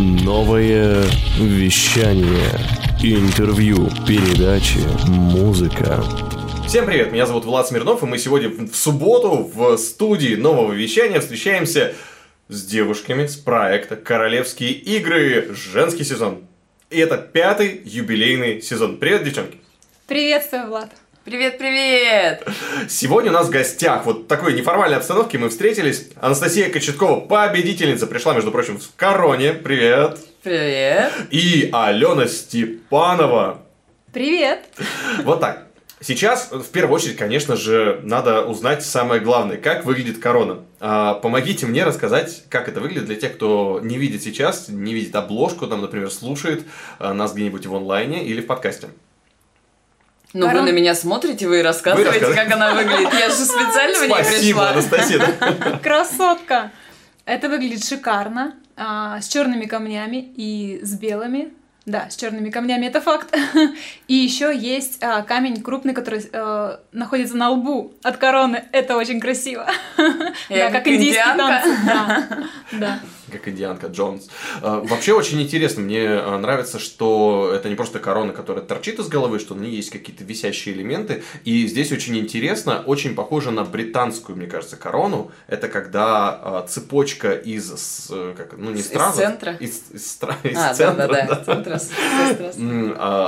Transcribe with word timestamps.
Новое 0.00 1.04
вещание. 1.38 2.48
Интервью, 3.02 3.86
передачи, 4.08 4.78
музыка. 5.06 6.02
Всем 6.66 6.86
привет, 6.86 7.12
меня 7.12 7.26
зовут 7.26 7.44
Влад 7.44 7.68
Смирнов, 7.68 8.02
и 8.02 8.06
мы 8.06 8.16
сегодня 8.16 8.48
в 8.48 8.74
субботу 8.74 9.44
в 9.54 9.76
студии 9.76 10.36
нового 10.36 10.72
вещания 10.72 11.20
встречаемся 11.20 11.92
с 12.48 12.64
девушками 12.64 13.26
с 13.26 13.36
проекта 13.36 13.96
«Королевские 13.96 14.72
игры. 14.72 15.54
Женский 15.54 16.04
сезон». 16.04 16.44
И 16.88 16.96
это 16.96 17.18
пятый 17.18 17.82
юбилейный 17.84 18.62
сезон. 18.62 18.96
Привет, 18.96 19.24
девчонки! 19.24 19.58
Приветствую, 20.06 20.68
Влад. 20.68 20.92
Привет, 21.30 21.58
привет! 21.58 22.44
Сегодня 22.88 23.30
у 23.30 23.34
нас 23.34 23.46
в 23.46 23.50
гостях 23.50 24.04
вот 24.04 24.26
такой 24.26 24.52
неформальной 24.52 24.96
обстановке 24.96 25.38
мы 25.38 25.48
встретились. 25.48 26.08
Анастасия 26.20 26.68
Кочеткова, 26.70 27.20
победительница, 27.20 28.08
пришла, 28.08 28.34
между 28.34 28.50
прочим, 28.50 28.80
в 28.80 28.96
Короне. 28.96 29.52
Привет! 29.52 30.18
Привет! 30.42 31.12
И 31.30 31.70
Алена 31.72 32.26
Степанова. 32.26 33.62
Привет. 34.12 34.64
Вот 35.22 35.38
так. 35.38 35.68
Сейчас, 36.00 36.50
в 36.50 36.68
первую 36.72 36.96
очередь, 36.96 37.16
конечно 37.16 37.54
же, 37.54 38.00
надо 38.02 38.44
узнать 38.44 38.84
самое 38.84 39.20
главное, 39.20 39.56
как 39.56 39.84
выглядит 39.84 40.18
корона. 40.18 40.64
А, 40.80 41.14
помогите 41.14 41.64
мне 41.66 41.84
рассказать, 41.84 42.42
как 42.48 42.68
это 42.68 42.80
выглядит 42.80 43.04
для 43.04 43.14
тех, 43.14 43.34
кто 43.34 43.78
не 43.84 43.98
видит 43.98 44.24
сейчас, 44.24 44.68
не 44.68 44.94
видит 44.94 45.14
обложку, 45.14 45.68
там, 45.68 45.80
например, 45.80 46.10
слушает 46.10 46.64
а, 46.98 47.14
нас 47.14 47.34
где-нибудь 47.34 47.66
в 47.66 47.76
онлайне 47.76 48.24
или 48.24 48.40
в 48.40 48.46
подкасте. 48.46 48.88
Ну, 50.32 50.46
Корон- 50.46 50.64
вы 50.64 50.70
на 50.70 50.74
меня 50.74 50.94
смотрите, 50.94 51.48
вы 51.48 51.62
рассказываете, 51.62 52.10
рассказываете. 52.20 52.42
как 52.44 52.54
она 52.54 52.74
выглядит. 52.74 53.12
Я 53.18 53.28
же 53.30 53.34
специально 53.44 53.98
в 53.98 54.02
ней 54.02 54.08
Спасибо, 54.24 54.60
пришла. 54.60 54.70
Анастасия. 54.70 55.78
Красотка. 55.82 56.70
Это 57.24 57.48
выглядит 57.48 57.84
шикарно. 57.84 58.54
а, 58.76 59.20
с 59.20 59.28
черными 59.28 59.66
камнями 59.66 60.32
и 60.36 60.80
с 60.82 60.94
белыми. 60.98 61.52
Да, 61.86 62.08
с 62.10 62.16
черными 62.16 62.50
камнями 62.50 62.86
это 62.86 63.00
факт. 63.00 63.34
И 64.06 64.14
еще 64.14 64.56
есть 64.56 65.02
а, 65.02 65.22
камень 65.22 65.62
крупный, 65.62 65.94
который 65.94 66.22
э, 66.30 66.76
находится 66.92 67.36
на 67.36 67.50
лбу 67.50 67.92
от 68.02 68.16
короны. 68.18 68.64
Это 68.70 68.96
очень 68.96 69.18
красиво. 69.18 69.66
Я 70.48 70.68
Да, 70.68 70.78
как 70.78 70.86
индийские 70.86 71.24
индианка. 71.24 71.62
танцы. 71.62 71.76
Да, 71.86 72.28
да. 72.72 73.00
Как 73.30 73.48
индианка 73.48 73.86
Джонс. 73.88 74.28
А, 74.62 74.80
Вообще 74.80 75.12
очень 75.12 75.40
интересно. 75.40 75.82
Мне 75.82 76.06
а, 76.08 76.38
нравится, 76.38 76.78
что 76.78 77.52
это 77.54 77.68
не 77.68 77.74
просто 77.74 77.98
корона, 77.98 78.32
которая 78.32 78.64
торчит 78.64 78.98
из 78.98 79.08
головы, 79.08 79.38
что 79.38 79.54
на 79.54 79.62
ней 79.62 79.76
есть 79.76 79.90
какие-то 79.90 80.24
висящие 80.24 80.74
элементы. 80.74 81.22
И 81.44 81.66
здесь 81.66 81.92
очень 81.92 82.18
интересно, 82.18 82.82
очень 82.86 83.14
похоже 83.14 83.50
на 83.50 83.64
британскую, 83.64 84.36
мне 84.36 84.46
кажется, 84.46 84.76
корону. 84.76 85.30
Это 85.46 85.68
когда 85.68 86.30
а, 86.30 86.66
цепочка 86.68 87.32
из, 87.32 88.08
э, 88.10 88.34
как, 88.36 88.56
ну 88.56 88.70
не 88.70 88.80
Из 88.80 88.86
стразов, 88.86 89.16
центра? 89.16 89.52
Из, 89.54 89.82
из 89.92 90.10
из 90.10 90.56
А, 90.56 90.68
да, 90.68 90.74
центра, 90.74 91.06
да, 91.06 91.26
да. 91.26 91.26
да. 91.26 91.44
Центра 91.44 91.80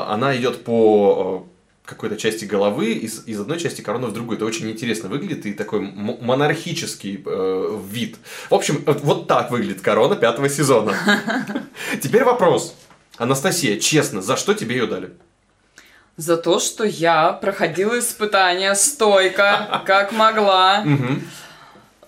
Она 0.08 0.36
идет 0.36 0.64
по 0.64 1.46
какой-то 1.84 2.16
части 2.16 2.44
головы 2.44 2.92
из, 2.92 3.26
из 3.26 3.40
одной 3.40 3.58
части 3.58 3.80
короны 3.82 4.06
в 4.06 4.12
другую. 4.12 4.36
Это 4.36 4.44
очень 4.44 4.70
интересно 4.70 5.08
выглядит 5.08 5.46
и 5.46 5.52
такой 5.52 5.80
монархический 5.80 7.22
э, 7.24 7.78
вид. 7.90 8.16
В 8.50 8.54
общем, 8.54 8.82
вот- 8.86 9.00
вот 9.02 9.26
так 9.28 9.50
выглядит 9.50 9.80
корона 9.80 10.14
пятого 10.16 10.48
сезона. 10.48 10.94
Теперь 12.02 12.24
вопрос. 12.24 12.74
Анастасия, 13.18 13.78
честно, 13.78 14.22
за 14.22 14.36
что 14.36 14.54
тебе 14.54 14.76
ее 14.76 14.86
дали? 14.86 15.12
За 16.16 16.36
то, 16.36 16.60
что 16.60 16.84
я 16.84 17.32
проходила 17.32 17.98
испытания 17.98 18.74
стойко, 18.74 19.82
как 19.86 20.12
могла, 20.12 20.82
Мгм. 20.84 21.22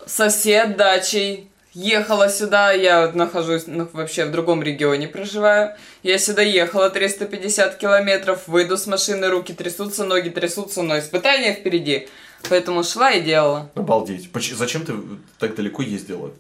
со 0.07 0.29
всей 0.29 0.63
отдачей. 0.63 1.51
Ехала 1.75 2.29
сюда, 2.29 2.71
я 2.73 3.11
нахожусь 3.13 3.65
ну, 3.67 3.89
вообще 3.93 4.27
в 4.27 4.31
другом 4.31 4.63
регионе 4.63 5.09
проживаю. 5.09 5.75
Я 6.05 6.19
сюда 6.19 6.43
ехала 6.43 6.89
350 6.89 7.77
километров, 7.79 8.47
выйду 8.47 8.77
с 8.77 8.87
машины, 8.87 9.29
руки 9.29 9.53
трясутся, 9.53 10.05
ноги 10.05 10.29
трясутся, 10.29 10.83
но 10.83 10.97
испытания 10.99 11.53
впереди. 11.53 12.09
Поэтому 12.49 12.85
шла 12.85 13.11
и 13.11 13.23
делала. 13.23 13.71
Обалдеть. 13.75 14.31
Поч- 14.31 14.53
Зачем 14.55 14.85
ты 14.87 14.95
так 15.41 15.57
далеко 15.57 15.83
ездила? 15.83 16.31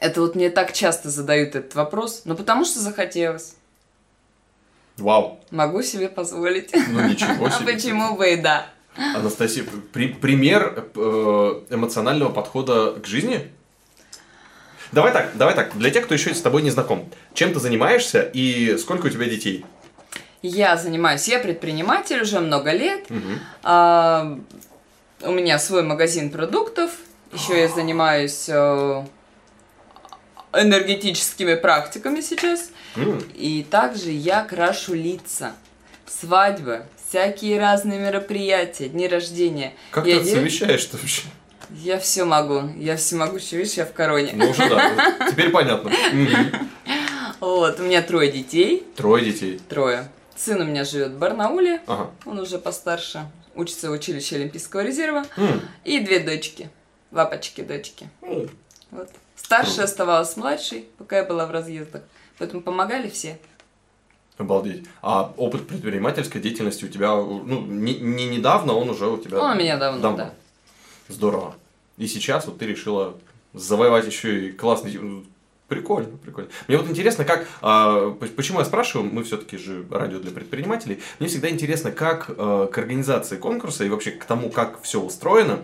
Это 0.00 0.20
вот 0.20 0.34
мне 0.34 0.50
так 0.50 0.72
часто 0.72 1.08
задают 1.08 1.54
этот 1.54 1.74
вопрос, 1.76 2.22
но 2.24 2.34
потому 2.34 2.64
что 2.64 2.80
захотелось. 2.80 3.54
Вау. 4.96 5.38
Могу 5.52 5.82
себе 5.82 6.08
позволить. 6.08 6.72
Ну 6.88 7.00
ничего 7.08 7.46
А 7.46 7.50
себе. 7.50 7.74
почему 7.74 8.16
бы 8.16 8.32
и 8.32 8.36
да? 8.36 8.66
Анастасия, 8.96 9.64
при- 9.92 10.08
пример 10.12 10.84
э, 10.96 11.62
эмоционального 11.70 12.30
подхода 12.32 12.92
к 13.00 13.06
жизни? 13.06 13.50
Давай 14.94 15.12
так, 15.12 15.30
давай 15.36 15.54
так, 15.54 15.76
для 15.76 15.90
тех, 15.90 16.04
кто 16.04 16.14
еще 16.14 16.32
с 16.34 16.40
тобой 16.40 16.62
не 16.62 16.70
знаком. 16.70 17.08
Чем 17.34 17.52
ты 17.52 17.58
занимаешься 17.60 18.20
и 18.22 18.76
сколько 18.78 19.06
у 19.06 19.10
тебя 19.10 19.26
детей? 19.26 19.64
Я 20.42 20.76
занимаюсь, 20.76 21.26
я 21.26 21.38
предприниматель 21.40 22.20
уже 22.22 22.38
много 22.38 22.70
лет. 22.72 23.10
Мгм. 23.10 23.40
А, 23.62 24.38
у 25.22 25.32
меня 25.32 25.58
свой 25.58 25.82
магазин 25.82 26.30
продуктов. 26.30 26.90
Еще 27.32 27.58
я 27.62 27.68
занимаюсь 27.68 28.44
э, 28.48 29.04
энергетическими 30.52 31.54
практиками 31.56 32.20
сейчас. 32.20 32.70
М, 32.96 33.20
И 33.34 33.66
также 33.68 34.10
я 34.10 34.44
крашу 34.44 34.94
лица. 34.94 35.52
Свадьбы, 36.06 36.84
всякие 37.08 37.58
разные 37.58 37.98
мероприятия, 37.98 38.88
дни 38.88 39.08
рождения. 39.08 39.72
Как 39.90 40.06
я 40.06 40.18
ты 40.18 40.24
дел- 40.24 40.34
совмещаешь-то 40.36 40.96
вообще? 40.98 41.22
Я 41.70 41.98
все 41.98 42.24
могу. 42.24 42.62
Я 42.76 42.96
всемогущая, 42.96 43.58
видишь, 43.58 43.74
я 43.74 43.86
в 43.86 43.92
короне. 43.92 44.32
Ну 44.34 44.50
уже 44.50 44.68
да, 44.68 45.28
теперь 45.30 45.50
понятно. 45.50 45.90
Вот, 47.40 47.80
у 47.80 47.82
меня 47.82 48.02
трое 48.02 48.30
детей. 48.30 48.86
Трое 48.96 49.24
детей. 49.24 49.60
Трое. 49.68 50.08
Сын 50.36 50.60
у 50.60 50.64
меня 50.64 50.84
живет 50.84 51.12
в 51.12 51.18
Барнауле. 51.18 51.80
Ага. 51.86 52.10
Он 52.26 52.38
уже 52.38 52.58
постарше. 52.58 53.26
Учится 53.54 53.88
в 53.90 53.92
училище 53.92 54.36
Олимпийского 54.36 54.80
резерва. 54.80 55.24
М, 55.36 55.60
И 55.84 56.00
две 56.00 56.20
дочки. 56.20 56.70
Лапочки, 57.12 57.60
дочки. 57.62 58.08
м. 58.22 58.48
Вот. 58.90 59.08
Старшая 59.36 59.84
оставалась 59.84 60.36
младшей, 60.36 60.86
пока 60.98 61.18
я 61.18 61.24
была 61.24 61.46
в 61.46 61.50
разъездах. 61.50 62.02
Поэтому 62.38 62.62
помогали 62.62 63.08
все. 63.08 63.38
Обалдеть. 64.38 64.84
А 65.02 65.32
опыт 65.36 65.68
предпринимательской 65.68 66.40
деятельности 66.40 66.84
у 66.84 66.88
тебя, 66.88 67.10
ну, 67.14 67.60
не, 67.60 67.94
не 68.00 68.26
недавно, 68.26 68.72
он 68.72 68.90
уже 68.90 69.06
у 69.06 69.16
тебя... 69.18 69.38
Он 69.40 69.52
у 69.52 69.54
меня 69.54 69.76
давно, 69.76 70.16
да. 70.16 70.34
Здорово. 71.08 71.54
И 71.96 72.06
сейчас 72.06 72.46
вот 72.46 72.58
ты 72.58 72.66
решила 72.66 73.16
завоевать 73.52 74.06
еще 74.06 74.48
и 74.48 74.52
классный... 74.52 74.98
Прикольно, 75.68 76.18
прикольно. 76.18 76.50
Мне 76.68 76.76
вот 76.76 76.88
интересно, 76.90 77.24
как... 77.24 77.48
а, 77.62 78.10
почему 78.10 78.58
я 78.58 78.66
спрашиваю, 78.66 79.10
мы 79.10 79.24
все-таки 79.24 79.56
же 79.56 79.86
радио 79.90 80.18
для 80.18 80.30
предпринимателей, 80.30 81.00
мне 81.18 81.28
всегда 81.28 81.48
интересно, 81.48 81.90
как 81.90 82.26
а, 82.28 82.66
к 82.66 82.76
организации 82.76 83.36
конкурса 83.38 83.84
и 83.84 83.88
вообще 83.88 84.10
к 84.10 84.24
тому, 84.26 84.50
как 84.50 84.82
все 84.82 85.00
устроено, 85.00 85.62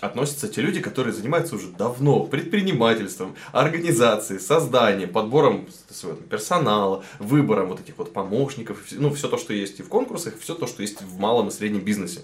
относятся 0.00 0.48
те 0.48 0.62
люди, 0.62 0.80
которые 0.80 1.12
занимаются 1.12 1.54
уже 1.54 1.68
давно 1.68 2.24
предпринимательством, 2.24 3.36
организацией, 3.52 4.40
созданием, 4.40 5.10
подбором 5.10 5.68
своего 5.90 6.18
персонала, 6.18 7.04
выбором 7.18 7.68
вот 7.68 7.80
этих 7.80 7.98
вот 7.98 8.12
помощников, 8.12 8.78
ну, 8.92 9.12
все 9.12 9.28
то, 9.28 9.36
что 9.36 9.52
есть 9.52 9.80
и 9.80 9.82
в 9.82 9.88
конкурсах, 9.88 10.38
все 10.40 10.54
то, 10.54 10.66
что 10.66 10.82
есть 10.82 11.02
в 11.02 11.18
малом 11.18 11.48
и 11.48 11.50
среднем 11.50 11.80
бизнесе. 11.80 12.22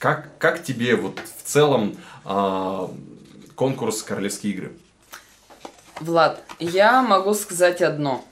Как, 0.00 0.30
как 0.38 0.62
тебе 0.62 0.96
вот 0.96 1.20
в 1.20 1.46
целом 1.46 1.94
а, 2.24 2.90
конкурс 3.54 4.02
«Королевские 4.02 4.54
игры»? 4.54 4.72
Влад, 6.00 6.42
я 6.58 7.02
могу 7.02 7.34
сказать 7.34 7.82
одно. 7.82 8.24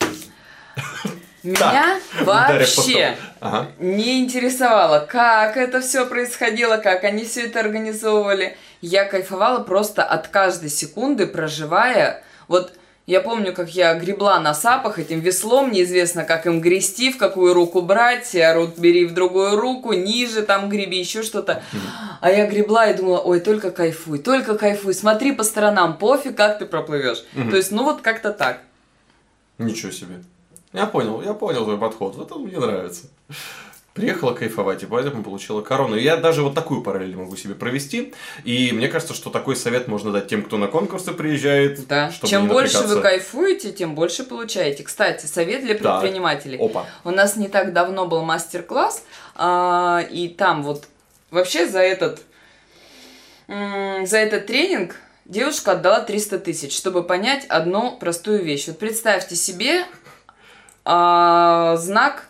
Меня 1.44 2.00
по 2.18 2.24
вообще. 2.24 3.16
Ага. 3.38 3.68
не 3.78 4.24
интересовало, 4.24 5.06
как 5.08 5.56
это 5.56 5.80
все 5.80 6.04
происходило, 6.04 6.78
как 6.78 7.04
они 7.04 7.24
все 7.24 7.42
это 7.42 7.60
организовывали. 7.60 8.56
Я 8.80 9.04
кайфовала 9.04 9.62
просто 9.62 10.02
от 10.02 10.26
каждой 10.26 10.68
секунды, 10.68 11.28
проживая. 11.28 12.24
Вот 12.48 12.72
я 13.06 13.20
помню, 13.20 13.52
как 13.52 13.70
я 13.70 13.94
гребла 13.98 14.40
на 14.40 14.54
сапах 14.54 14.98
этим 14.98 15.20
веслом, 15.20 15.70
неизвестно, 15.70 16.24
как 16.24 16.46
им 16.46 16.60
грести, 16.60 17.12
в 17.12 17.18
какую 17.18 17.52
руку 17.52 17.82
брать, 17.82 18.34
орут, 18.34 18.78
бери 18.78 19.04
в 19.04 19.12
другую 19.12 19.56
руку, 19.56 19.92
ниже 19.92 20.42
там 20.42 20.70
греби, 20.70 20.98
еще 20.98 21.22
что-то. 21.22 21.62
А 22.20 22.30
я 22.30 22.46
гребла 22.46 22.86
и 22.86 22.96
думала, 22.96 23.18
ой, 23.18 23.40
только 23.40 23.70
кайфуй, 23.70 24.18
только 24.18 24.56
кайфуй, 24.56 24.94
смотри 24.94 25.32
по 25.32 25.44
сторонам, 25.44 25.98
пофиг, 25.98 26.34
как 26.34 26.58
ты 26.58 26.64
проплывешь. 26.64 27.24
Мгм. 27.34 27.50
То 27.50 27.56
есть, 27.56 27.72
ну 27.72 27.84
вот 27.84 28.00
как-то 28.00 28.32
так. 28.32 28.60
Ничего 29.58 29.92
себе. 29.92 30.22
Я 30.72 30.86
понял, 30.86 31.22
я 31.22 31.34
понял 31.34 31.64
твой 31.64 31.78
подход. 31.78 32.16
Вот 32.16 32.26
это 32.26 32.38
мне 32.38 32.58
нравится. 32.58 33.02
Приехала 33.94 34.34
кайфовать, 34.34 34.82
и 34.82 34.86
поэтому 34.86 35.22
получила 35.22 35.62
корону. 35.62 35.94
И 35.94 36.02
Я 36.02 36.16
даже 36.16 36.42
вот 36.42 36.56
такую 36.56 36.82
параллель 36.82 37.14
могу 37.14 37.36
себе 37.36 37.54
провести. 37.54 38.12
И 38.42 38.72
мне 38.72 38.88
кажется, 38.88 39.14
что 39.14 39.30
такой 39.30 39.54
совет 39.54 39.86
можно 39.86 40.10
дать 40.10 40.26
тем, 40.26 40.42
кто 40.42 40.58
на 40.58 40.66
конкурсы 40.66 41.12
приезжает. 41.12 41.86
Да. 41.86 42.10
чтобы 42.10 42.28
Чем 42.28 42.48
больше 42.48 42.80
вы 42.80 43.00
кайфуете, 43.00 43.70
тем 43.70 43.94
больше 43.94 44.24
получаете. 44.24 44.82
Кстати, 44.82 45.26
совет 45.26 45.62
для 45.62 45.76
предпринимателей. 45.76 46.58
Опа. 46.58 46.86
У 47.04 47.12
нас 47.12 47.36
не 47.36 47.46
так 47.46 47.72
давно 47.72 48.06
был 48.06 48.24
мастер-класс, 48.24 49.04
а, 49.36 50.04
и 50.10 50.26
там 50.26 50.64
вот 50.64 50.88
вообще 51.30 51.68
за 51.68 51.80
этот 51.80 52.20
за 53.46 54.18
этот 54.18 54.46
тренинг 54.46 54.96
девушка 55.24 55.72
отдала 55.72 56.00
300 56.00 56.38
тысяч, 56.40 56.76
чтобы 56.76 57.02
понять 57.04 57.44
одну 57.46 57.96
простую 57.96 58.42
вещь. 58.42 58.66
Вот 58.66 58.78
представьте 58.78 59.36
себе 59.36 59.84
а, 60.84 61.76
знак 61.76 62.28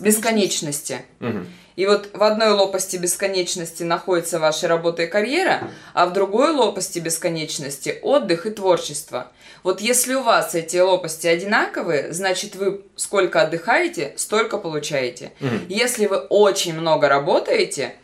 бесконечности. 0.00 1.02
Мгм. 1.20 1.46
И 1.76 1.86
вот 1.86 2.10
в 2.14 2.22
одной 2.22 2.50
лопасти 2.52 2.96
бесконечности 2.96 3.82
находится 3.82 4.38
ваша 4.38 4.66
работа 4.66 5.02
и 5.02 5.06
карьера, 5.06 5.70
а 5.92 6.06
в 6.06 6.12
другой 6.12 6.50
лопасти 6.52 6.98
бесконечности 6.98 7.98
отдых 8.02 8.46
и 8.46 8.50
творчество. 8.50 9.30
Вот 9.62 9.80
если 9.80 10.14
у 10.14 10.22
вас 10.22 10.54
эти 10.54 10.78
лопасти 10.78 11.26
одинаковые, 11.26 12.12
значит 12.12 12.56
вы 12.56 12.82
сколько 12.96 13.42
отдыхаете, 13.42 14.14
столько 14.16 14.56
получаете. 14.58 15.32
Мгм. 15.40 15.66
Если 15.68 16.06
вы 16.06 16.16
очень 16.16 16.74
много 16.74 17.08
работаете, 17.08 17.94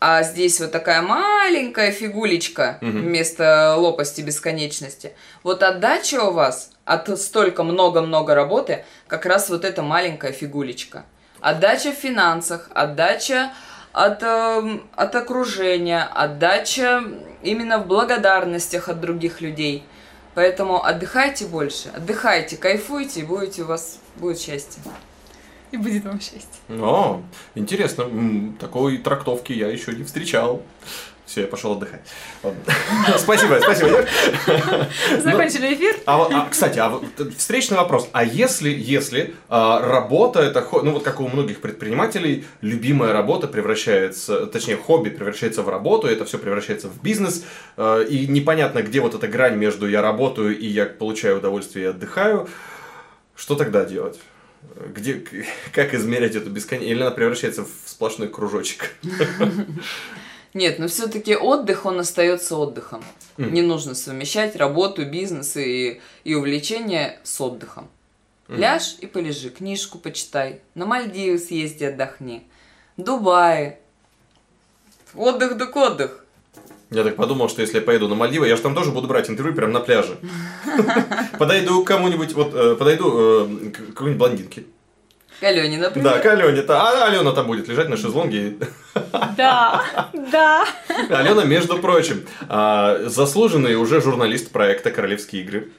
а 0.00 0.22
здесь 0.22 0.58
вот 0.60 0.72
такая 0.72 1.02
маленькая 1.02 1.92
фигулечка 1.92 2.78
Мгм. 2.80 3.02
вместо 3.02 3.76
лопасти 3.76 4.22
бесконечности, 4.22 5.12
вот 5.42 5.62
отдача 5.62 6.22
у 6.24 6.32
вас 6.32 6.70
от 6.84 7.08
столько 7.20 7.62
много-много 7.62 8.34
работы, 8.34 8.84
как 9.06 9.26
раз 9.26 9.50
вот 9.50 9.64
эта 9.64 9.82
маленькая 9.82 10.32
фигулечка. 10.32 11.04
Отдача 11.40 11.92
в 11.92 11.94
финансах, 11.94 12.70
отдача 12.74 13.52
от, 13.92 14.22
эм, 14.22 14.88
от 14.96 15.14
окружения, 15.14 16.02
отдача 16.02 17.02
именно 17.42 17.78
в 17.78 17.86
благодарностях 17.86 18.88
от 18.88 19.00
других 19.00 19.40
людей. 19.40 19.84
Поэтому 20.34 20.84
отдыхайте 20.84 21.46
больше, 21.46 21.90
отдыхайте, 21.94 22.56
кайфуйте, 22.56 23.20
и 23.20 23.24
будете 23.24 23.62
у 23.62 23.66
вас 23.66 23.98
будет 24.16 24.38
счастье. 24.40 24.82
И 25.72 25.76
будет 25.76 26.04
вам 26.04 26.20
счастье. 26.20 26.60
О, 26.68 27.22
интересно. 27.54 28.06
Такой 28.58 28.98
трактовки 28.98 29.52
я 29.52 29.68
еще 29.68 29.92
не 29.92 30.04
встречал. 30.04 30.62
Все, 31.30 31.42
я 31.42 31.46
пошел 31.46 31.74
отдыхать. 31.74 32.00
Спасибо, 33.18 33.60
спасибо. 33.62 34.04
Закончили 35.22 35.74
эфир. 35.74 35.94
А, 36.04 36.26
а, 36.26 36.48
кстати, 36.50 36.80
а 36.80 37.00
встречный 37.38 37.76
вопрос. 37.76 38.08
А 38.10 38.24
если, 38.24 38.68
если 38.68 39.34
а, 39.48 39.80
работа 39.80 40.40
это, 40.40 40.66
ну 40.82 40.90
вот 40.90 41.04
как 41.04 41.20
у 41.20 41.28
многих 41.28 41.60
предпринимателей, 41.60 42.46
любимая 42.62 43.12
работа 43.12 43.46
превращается, 43.46 44.46
точнее 44.46 44.76
хобби 44.76 45.10
превращается 45.10 45.62
в 45.62 45.68
работу, 45.68 46.08
это 46.08 46.24
все 46.24 46.36
превращается 46.36 46.88
в 46.88 47.00
бизнес, 47.00 47.44
и 47.78 48.26
непонятно, 48.28 48.82
где 48.82 49.00
вот 49.00 49.14
эта 49.14 49.28
грань 49.28 49.54
между 49.54 49.86
я 49.88 50.02
работаю 50.02 50.58
и 50.58 50.66
я 50.66 50.86
получаю 50.86 51.38
удовольствие 51.38 51.84
и 51.84 51.88
отдыхаю, 51.90 52.48
что 53.36 53.54
тогда 53.54 53.84
делать? 53.84 54.18
Где, 54.94 55.14
как 55.72 55.94
измерять 55.94 56.36
эту 56.36 56.50
бесконечность? 56.50 56.92
Или 56.92 57.02
она 57.02 57.10
превращается 57.10 57.64
в 57.64 57.70
сплошной 57.86 58.28
кружочек? 58.28 58.94
Нет, 60.54 60.78
но 60.78 60.88
все-таки 60.88 61.36
отдых, 61.36 61.86
он 61.86 62.00
остается 62.00 62.56
отдыхом. 62.56 63.04
Мгм. 63.36 63.52
Не 63.52 63.62
нужно 63.62 63.94
совмещать 63.94 64.56
работу, 64.56 65.04
бизнес 65.04 65.56
и, 65.56 66.00
и 66.24 66.34
увлечение 66.34 67.20
с 67.22 67.40
отдыхом. 67.40 67.88
Ляжь 68.48 68.96
и 68.98 69.06
полежи, 69.06 69.48
книжку 69.50 69.98
почитай, 69.98 70.60
на 70.74 70.84
Мальдивы 70.84 71.38
съезди, 71.38 71.84
отдохни, 71.84 72.48
Дубай. 72.96 73.78
Отдых 75.14 75.56
так 75.56 75.76
отдых. 75.76 76.19
Я 76.90 77.04
так 77.04 77.16
подумал, 77.16 77.48
что 77.48 77.60
если 77.60 77.76
я 77.76 77.82
поеду 77.82 78.08
на 78.08 78.16
Мальдивы, 78.16 78.48
я 78.48 78.56
же 78.56 78.62
там 78.62 78.74
тоже 78.74 78.90
буду 78.90 79.06
брать 79.06 79.30
интервью 79.30 79.54
прямо 79.54 79.72
на 79.72 79.80
пляже. 79.80 80.16
Подойду 81.38 81.84
к 81.84 81.86
кому-нибудь, 81.86 82.32
вот 82.32 82.52
э, 82.52 82.74
подойду 82.74 83.46
э, 83.46 83.70
к 83.70 83.86
какой-нибудь 83.94 84.18
блондинке. 84.18 84.64
К 85.40 85.44
Алене, 85.44 85.78
например. 85.78 86.12
Да, 86.12 86.18
к 86.18 86.26
Алене. 86.26 86.62
А 86.68 87.06
Алена 87.06 87.32
там 87.32 87.46
будет 87.46 87.68
лежать 87.68 87.88
на 87.88 87.96
шезлонге. 87.96 88.56
Да, 89.36 89.84
да. 90.32 90.66
Алена, 91.08 91.44
между 91.44 91.78
прочим, 91.78 92.26
а, 92.48 92.98
заслуженный 93.06 93.76
уже 93.76 94.02
журналист 94.02 94.50
проекта 94.50 94.90
«Королевские 94.90 95.42
игры». 95.42 95.70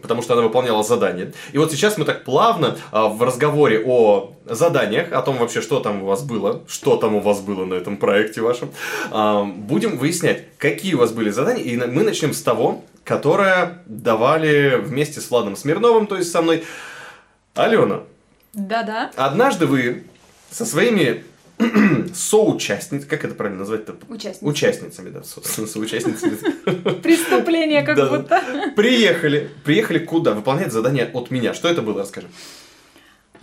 Потому 0.00 0.22
что 0.22 0.32
она 0.34 0.42
выполняла 0.42 0.82
задания. 0.82 1.32
И 1.52 1.58
вот 1.58 1.70
сейчас 1.70 1.98
мы 1.98 2.04
так 2.04 2.24
плавно 2.24 2.78
а, 2.90 3.08
в 3.08 3.22
разговоре 3.22 3.82
о 3.84 4.32
заданиях, 4.46 5.12
о 5.12 5.22
том 5.22 5.36
вообще, 5.38 5.60
что 5.60 5.80
там 5.80 6.02
у 6.02 6.06
вас 6.06 6.22
было, 6.22 6.62
что 6.66 6.96
там 6.96 7.14
у 7.14 7.20
вас 7.20 7.40
было 7.40 7.64
на 7.64 7.74
этом 7.74 7.96
проекте 7.96 8.40
вашем, 8.40 8.70
а, 9.10 9.44
будем 9.44 9.98
выяснять, 9.98 10.44
какие 10.58 10.94
у 10.94 10.98
вас 10.98 11.12
были 11.12 11.30
задания. 11.30 11.62
И 11.62 11.76
мы 11.76 12.02
начнем 12.02 12.32
с 12.32 12.42
того, 12.42 12.84
которое 13.04 13.82
давали 13.86 14.76
вместе 14.80 15.20
с 15.20 15.30
Владом 15.30 15.56
Смирновым, 15.56 16.06
то 16.06 16.16
есть 16.16 16.30
со 16.30 16.40
мной. 16.42 16.64
Алена, 17.54 18.00
Да-да. 18.54 19.10
однажды 19.16 19.66
вы 19.66 20.04
со 20.50 20.64
своими 20.64 21.24
соучастницами, 22.14 23.08
как 23.08 23.24
это 23.24 23.34
правильно 23.34 23.60
назвать-то? 23.60 23.94
Участница. 24.08 24.44
Участницами, 24.46 25.10
да, 25.10 25.22
со- 25.22 25.40
со- 25.46 25.66
соучастницами. 25.66 26.36
Преступление 27.02 27.82
как 27.82 27.96
Да. 27.96 28.06
будто. 28.08 28.42
Приехали. 28.76 29.50
Приехали 29.64 29.98
куда? 29.98 30.32
Выполнять 30.32 30.72
задание 30.72 31.04
от 31.12 31.30
меня. 31.30 31.54
Что 31.54 31.68
это 31.68 31.82
было, 31.82 32.00
расскажи. 32.02 32.28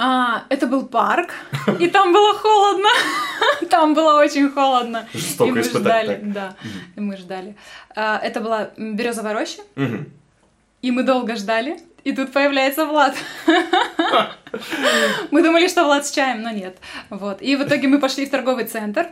А, 0.01 0.43
это 0.49 0.65
был 0.67 0.85
парк, 0.87 1.31
и 1.79 1.87
там 1.89 2.13
было 2.13 2.33
холодно. 2.33 2.87
Там 3.69 3.93
было 3.93 4.17
очень 4.19 4.49
холодно. 4.49 5.07
Жестоко 5.13 5.49
и 5.49 5.51
мы 5.53 5.61
испытать, 5.61 6.05
ждали, 6.05 6.15
так. 6.19 6.31
да, 6.33 6.55
и 6.95 6.99
мы 7.01 7.17
ждали. 7.17 7.55
А, 7.95 8.17
Это 8.17 8.39
была 8.39 8.69
березовая 8.77 9.33
роща, 9.33 9.61
и 10.81 10.91
мы 10.91 11.03
долго 11.03 11.35
ждали, 11.35 11.77
и 12.03 12.11
тут 12.13 12.31
появляется 12.31 12.85
Влад. 12.85 13.15
Мы 15.31 15.43
думали, 15.43 15.67
что 15.67 15.83
Влад 15.83 16.05
с 16.05 16.11
чаем, 16.11 16.41
но 16.41 16.51
нет. 16.51 16.77
Вот. 17.09 17.41
И 17.41 17.55
в 17.55 17.63
итоге 17.63 17.87
мы 17.87 17.99
пошли 17.99 18.25
в 18.25 18.29
торговый 18.29 18.65
центр. 18.65 19.07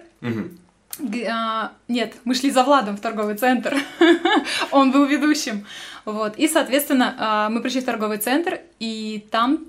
А, 1.30 1.72
Нет, 1.88 2.16
мы 2.24 2.34
шли 2.34 2.50
за 2.50 2.64
Владом 2.64 2.98
в 2.98 3.02
торговый 3.02 3.36
центр. 3.36 3.78
Он 4.72 4.92
был 4.92 5.06
ведущим. 5.06 5.66
Вот. 6.06 6.36
И, 6.38 6.48
соответственно, 6.48 7.16
а, 7.20 7.50
мы 7.50 7.62
пришли 7.62 7.82
в 7.82 7.86
торговый 7.86 8.18
центр, 8.18 8.60
и 8.80 9.28
там 9.32 9.60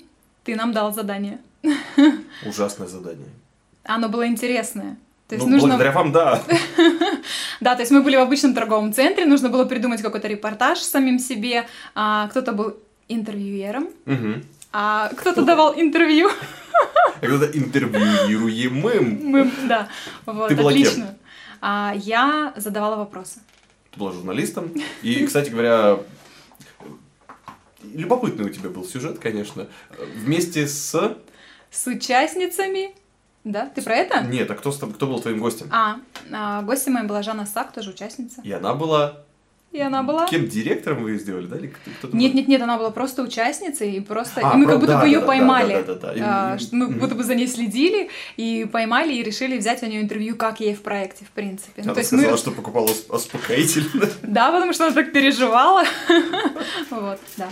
ты 0.44 0.56
нам 0.56 0.72
дал 0.72 0.94
задание. 0.94 1.38
Ужасное 2.46 2.88
задание. 2.88 3.28
Оно 3.84 4.08
было 4.08 4.26
интересное. 4.26 4.96
То 5.28 5.34
есть 5.34 5.46
Ну, 5.46 5.52
нужно... 5.52 5.68
благодаря 5.68 5.92
вам, 5.92 6.12
да. 6.12 6.42
Да, 7.60 7.74
то 7.74 7.82
есть 7.82 7.92
мы 7.92 8.02
были 8.02 8.16
в 8.16 8.20
обычном 8.20 8.54
торговом 8.54 8.94
центре, 8.94 9.26
нужно 9.26 9.50
было 9.50 9.64
придумать 9.66 10.00
какой-то 10.00 10.28
репортаж 10.28 10.78
самим 10.78 11.18
себе. 11.18 11.66
А, 11.94 12.28
кто-то 12.28 12.52
был 12.52 12.78
интервьюером, 13.08 13.88
Мгм. 14.04 14.44
а 14.72 15.08
кто-то 15.16 15.42
давал 15.42 15.74
интервью. 15.78 16.30
А 17.16 17.20
Когда 17.20 17.46
интервьюируемым. 17.46 19.20
Мы, 19.24 19.50
да, 19.66 19.88
вот, 20.26 20.48
Ты 20.48 20.56
была 20.56 20.72
кем? 20.72 20.82
отлично. 20.82 21.16
А, 21.60 21.92
я 21.96 22.52
задавала 22.56 22.96
вопросы. 22.96 23.40
Ты 23.90 23.98
была 23.98 24.12
журналистом. 24.12 24.70
И, 25.02 25.26
кстати 25.26 25.50
говоря, 25.50 25.98
любопытный 27.82 28.44
у 28.46 28.48
тебя 28.50 28.68
был 28.70 28.84
сюжет, 28.84 29.18
конечно. 29.18 29.66
Вместе 30.14 30.66
с... 30.68 31.16
С 31.70 31.86
участницами. 31.86 32.94
Да, 33.44 33.66
ты 33.66 33.82
про 33.82 33.96
это? 33.96 34.22
Нет, 34.22 34.50
а 34.50 34.54
кто, 34.54 34.70
кто 34.72 35.06
был 35.06 35.20
твоим 35.20 35.38
гостем? 35.40 35.68
А, 35.72 35.98
а, 36.32 36.62
гостем 36.62 36.92
моим 36.94 37.06
была 37.06 37.22
Жанна 37.22 37.46
Сак, 37.46 37.72
тоже 37.72 37.90
участница. 37.90 38.40
И 38.42 38.52
она 38.52 38.74
была... 38.74 39.24
И 39.70 39.80
она 39.80 40.02
была... 40.02 40.26
Кем? 40.26 40.48
Директором 40.48 41.02
вы 41.02 41.10
ее 41.12 41.18
сделали, 41.18 41.46
да? 41.46 41.56
Или 41.58 41.66
кто-то 41.98 42.16
Нет, 42.16 42.32
был? 42.32 42.38
нет, 42.38 42.48
нет, 42.48 42.62
она 42.62 42.78
была 42.78 42.90
просто 42.90 43.22
участницей, 43.22 43.92
и 43.96 44.00
просто 44.00 44.40
А, 44.42 44.54
и 44.54 44.56
мы 44.56 44.64
про- 44.64 44.72
как 44.72 44.80
будто 44.80 44.92
да, 44.94 45.00
бы 45.00 45.06
ее 45.06 45.20
да, 45.20 45.26
поймали. 45.26 45.74
да, 45.74 45.82
да, 45.82 45.94
да, 45.94 46.06
да. 46.08 46.14
И- 46.14 46.20
А, 46.22 46.58
что 46.58 46.74
мы 46.74 46.86
мгм. 46.86 46.98
будто 46.98 47.14
бы 47.14 47.22
за 47.22 47.34
ней 47.34 47.46
следили 47.46 48.08
и 48.38 48.66
поймали 48.72 49.12
и 49.12 49.22
решили 49.22 49.58
взять 49.58 49.82
у 49.82 49.86
нее 49.86 50.00
интервью, 50.00 50.36
как 50.36 50.60
ей 50.60 50.74
в 50.74 50.80
проекте, 50.80 51.26
в 51.26 51.30
принципе. 51.30 51.82
Ну, 51.82 51.82
Она 51.84 51.94
то 51.94 52.00
есть 52.00 52.08
сказала, 52.08 52.30
мы... 52.32 52.38
что 52.38 52.50
покупала 52.50 52.86
усп- 52.86 53.14
успокоительное. 53.14 54.08
Да, 54.22 54.52
потому 54.52 54.72
что 54.72 54.86
она 54.86 54.94
так 54.94 55.12
переживала. 55.12 55.84
Вот, 56.90 57.20
да. 57.36 57.48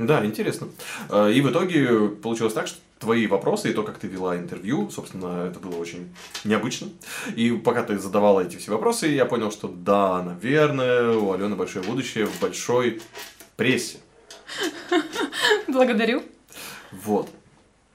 Да, 0.00 0.24
интересно. 0.24 0.68
Э, 1.10 1.30
И 1.30 1.40
в 1.42 1.50
итоге 1.50 2.08
получилось 2.08 2.54
так, 2.54 2.66
что 2.66 2.78
твои 2.98 3.26
вопросы 3.26 3.70
и 3.70 3.74
то, 3.74 3.82
как 3.82 3.98
ты 3.98 4.08
вела 4.08 4.36
интервью, 4.36 4.90
собственно, 4.90 5.46
это 5.46 5.60
было 5.60 5.76
очень 5.76 6.14
необычно. 6.44 6.88
И 7.36 7.50
пока 7.52 7.82
ты 7.82 7.98
задавала 7.98 8.40
эти 8.40 8.56
все 8.56 8.72
вопросы, 8.72 9.08
я 9.08 9.24
понял, 9.26 9.50
что 9.52 9.68
да, 9.68 10.22
наверное, 10.22 11.12
у 11.16 11.32
Алены 11.32 11.54
большое 11.54 11.84
будущее 11.84 12.26
в 12.26 12.40
большой 12.40 13.00
прессе. 13.56 13.98
Благодарю. 15.68 16.22
Вот. 16.92 17.28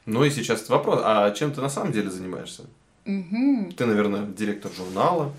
Ну 0.05 0.23
и 0.23 0.29
сейчас 0.29 0.69
вопрос, 0.69 1.01
а 1.03 1.31
чем 1.31 1.51
ты 1.51 1.61
на 1.61 1.69
самом 1.69 1.91
деле 1.91 2.09
занимаешься? 2.11 2.65
Мгм. 3.05 3.71
Ты, 3.71 3.85
наверное, 3.85 4.25
директор 4.25 4.71
журнала, 4.71 5.31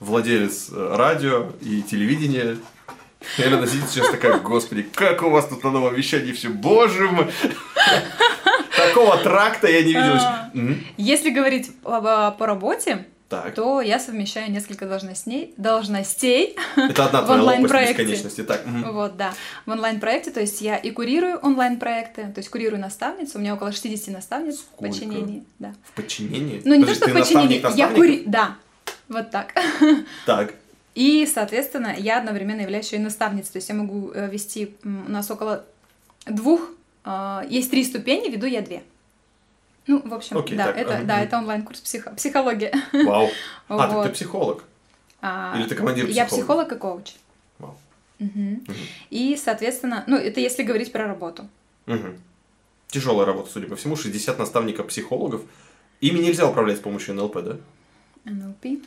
владелец 0.00 0.68
э, 0.72 0.96
радио 0.96 1.52
и 1.60 1.82
телевидения. 1.82 2.56
И 3.38 3.42
Алена 3.42 3.66
сидит 3.66 3.88
сейчас 3.90 4.10
такая, 4.10 4.38
господи, 4.38 4.82
как 4.94 5.22
у 5.22 5.30
вас 5.30 5.46
тут 5.48 5.64
на 5.64 5.70
новом 5.70 5.94
вещании 5.94 6.32
все, 6.32 6.48
боже 6.48 7.08
мой. 7.08 7.26
Такого 8.76 9.16
тракта 9.18 9.68
я 9.68 9.80
не 9.82 9.88
видел. 9.88 10.14
еще. 10.14 10.24
А. 10.24 10.50
Мгм. 10.54 10.84
Если 10.96 11.30
говорить 11.30 11.70
по, 11.80 12.34
работе, 12.46 13.06
Так, 13.28 13.54
то 13.54 13.80
я 13.80 13.98
совмещаю 13.98 14.50
несколько 14.52 14.86
должностей, 14.86 15.52
должностей 15.56 16.56
это 16.76 17.06
одна 17.06 17.22
в 17.26 17.30
онлайн-проекте. 17.30 18.02
бесконечности. 18.04 18.42
Так, 18.44 18.64
мгм. 18.66 18.92
Вот, 18.92 19.16
да. 19.16 19.34
В 19.66 19.70
онлайн-проекте, 19.70 20.30
то 20.30 20.40
есть 20.40 20.60
я 20.60 20.76
и 20.76 20.90
курирую 20.92 21.38
онлайн-проекты, 21.38 22.22
то 22.32 22.38
есть 22.38 22.48
курирую 22.50 22.80
наставниц, 22.80 23.34
у 23.34 23.38
меня 23.40 23.54
около 23.54 23.72
60 23.72 24.14
наставниц 24.14 24.60
Сколько? 24.60 24.92
в 24.92 24.96
подчинении, 24.96 25.44
да. 25.58 25.74
в 25.84 25.92
подчинении? 25.92 26.62
Ну, 26.64 26.74
не 26.76 26.84
то, 26.84 26.92
Подожди, 26.92 27.00
что 27.04 27.10
в 27.10 27.12
подчинении, 27.18 27.76
я 27.76 27.88
кури... 27.88 28.22
Да, 28.26 28.56
вот 29.08 29.30
так. 29.30 29.52
Так, 30.24 30.54
И, 30.98 31.26
соответственно, 31.32 31.94
я 31.96 32.18
одновременно 32.18 32.62
являюсь 32.62 32.86
еще 32.86 32.96
и 32.96 32.98
наставницей. 32.98 33.52
То 33.52 33.58
есть 33.58 33.68
я 33.68 33.74
могу 33.76 34.10
э, 34.10 34.28
вести, 34.28 34.74
у 34.82 34.88
нас 34.88 35.30
около 35.30 35.64
двух, 36.26 36.60
э, 37.04 37.42
есть 37.48 37.70
три 37.70 37.84
ступени, 37.84 38.28
веду 38.28 38.46
я 38.46 38.62
две. 38.62 38.82
Ну, 39.86 40.02
в 40.04 40.12
общем, 40.12 40.38
Окей, 40.38 40.56
да, 40.58 40.64
так, 40.66 40.76
это, 40.76 40.96
ага, 40.96 41.04
да, 41.04 41.20
это 41.20 41.38
онлайн-курс 41.38 41.80
психо- 41.82 42.10
психология. 42.16 42.72
Вау. 42.92 43.28
А, 43.68 43.78
так 43.78 43.92
Вот. 43.92 44.06
ты 44.08 44.12
психолог. 44.12 44.64
А, 45.22 45.54
Или 45.56 45.68
ты 45.68 45.76
командир 45.76 46.06
Я 46.06 46.24
психолога? 46.26 46.64
психолог 46.66 46.72
и 46.72 46.76
коуч. 46.76 47.12
Вау. 47.60 47.76
Мгм. 48.18 48.64
И, 49.10 49.36
соответственно, 49.36 50.02
ну, 50.08 50.16
это 50.16 50.40
если 50.40 50.64
говорить 50.64 50.90
про 50.90 51.06
работу. 51.06 51.48
Мгм. 51.86 52.18
Тяжелая 52.88 53.24
работа, 53.24 53.50
судя 53.52 53.68
по 53.68 53.76
всему, 53.76 53.94
60 53.94 54.36
наставников-психологов. 54.36 55.42
Ими 56.00 56.18
нельзя 56.18 56.44
управлять 56.50 56.78
с 56.78 56.80
помощью 56.80 57.14
НЛП, 57.14 57.34
да? 57.42 57.56
NLP. 58.24 58.82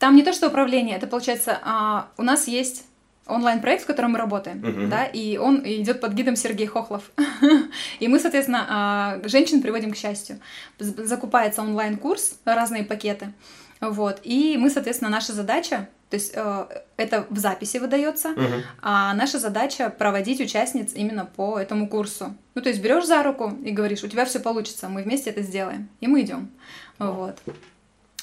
Там 0.00 0.16
не 0.16 0.22
то, 0.22 0.32
что 0.32 0.48
управление, 0.48 0.96
это 0.96 1.06
получается, 1.06 1.58
а, 1.62 2.08
у 2.16 2.22
нас 2.22 2.48
есть 2.48 2.86
онлайн-проект, 3.26 3.84
в 3.84 3.86
котором 3.86 4.12
мы 4.12 4.18
работаем, 4.18 4.58
Мгм. 4.58 4.88
да, 4.88 5.04
и 5.04 5.36
он 5.36 5.60
идет 5.64 6.00
под 6.00 6.14
гидом 6.14 6.36
Сергей 6.36 6.66
Хохлов. 6.66 7.12
И 8.00 8.08
мы, 8.08 8.18
соответственно, 8.18 8.66
а, 8.68 9.20
женщин 9.24 9.60
приводим 9.60 9.92
к 9.92 9.96
счастью. 9.96 10.40
Закупается 10.78 11.60
онлайн-курс, 11.60 12.38
разные 12.46 12.82
пакеты, 12.82 13.32
вот, 13.80 14.20
и 14.24 14.56
мы, 14.58 14.70
соответственно, 14.70 15.10
наша 15.10 15.32
задача, 15.32 15.88
то 16.10 16.16
есть 16.16 16.32
э, 16.34 16.66
это 16.96 17.26
в 17.30 17.38
записи 17.38 17.78
выдается, 17.78 18.34
а 18.82 19.14
наша 19.14 19.38
задача 19.38 19.88
проводить 19.90 20.40
участниц 20.40 20.92
именно 20.94 21.24
по 21.24 21.58
этому 21.58 21.88
курсу. 21.88 22.34
Ну, 22.54 22.62
то 22.62 22.68
есть 22.68 22.82
берешь 22.82 23.06
за 23.06 23.22
руку 23.22 23.56
и 23.64 23.70
говоришь, 23.70 24.02
у 24.02 24.08
тебя 24.08 24.24
все 24.24 24.40
получится, 24.40 24.88
мы 24.88 25.02
вместе 25.02 25.30
это 25.30 25.42
сделаем. 25.42 25.88
И 26.00 26.08
мы 26.08 26.20
идем. 26.22 26.50
Вот. 26.98 27.38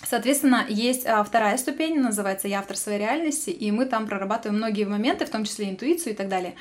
Соответственно, 0.03 0.65
есть 0.69 1.05
а, 1.05 1.23
вторая 1.23 1.57
ступень, 1.57 1.99
называется 1.99 2.47
«Я 2.47 2.59
автор 2.59 2.77
своей 2.77 2.99
реальности», 2.99 3.49
и 3.49 3.71
мы 3.71 3.85
там 3.85 4.07
прорабатываем 4.07 4.57
многие 4.57 4.85
моменты, 4.85 5.25
в 5.25 5.29
том 5.29 5.43
числе 5.43 5.69
интуицию 5.69 6.13
и 6.13 6.15
так 6.15 6.29
далее. 6.29 6.55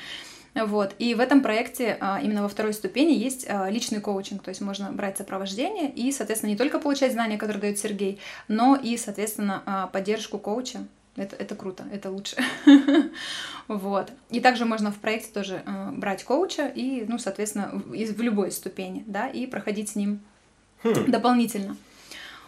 Вот. 0.55 0.95
И 0.97 1.13
в 1.13 1.19
этом 1.19 1.41
проекте, 1.41 1.97
а, 1.99 2.19
именно 2.21 2.41
во 2.41 2.49
второй 2.49 2.73
ступени, 2.73 3.13
есть 3.13 3.45
а, 3.47 3.69
личный 3.69 4.01
коучинг, 4.01 4.41
то 4.41 4.49
есть 4.49 4.61
можно 4.61 4.91
брать 4.91 5.17
сопровождение 5.17 5.91
и, 5.91 6.11
соответственно, 6.11 6.51
не 6.51 6.57
только 6.57 6.79
получать 6.79 7.11
знания, 7.11 7.37
которые 7.37 7.61
дает 7.61 7.79
Сергей, 7.79 8.19
но 8.47 8.75
и, 8.75 8.97
соответственно, 8.97 9.89
поддержку 9.93 10.39
коуча. 10.39 10.79
Это, 11.15 11.35
это 11.35 11.55
круто, 11.55 11.83
это 11.91 12.09
лучше. 12.11 12.37
Вот. 13.67 14.13
И 14.29 14.39
также 14.39 14.63
можно 14.63 14.93
в 14.93 14.95
проекте 14.95 15.29
тоже 15.33 15.61
брать 15.91 16.23
коуча 16.23 16.67
и, 16.67 17.03
ну, 17.05 17.17
соответственно, 17.17 17.69
в, 17.73 17.91
в 17.91 18.21
любой 18.21 18.49
ступени, 18.51 19.03
да, 19.05 19.27
и 19.27 19.45
проходить 19.45 19.89
с 19.89 19.95
ним 19.95 20.21
Хм. 20.83 21.11
дополнительно. 21.11 21.75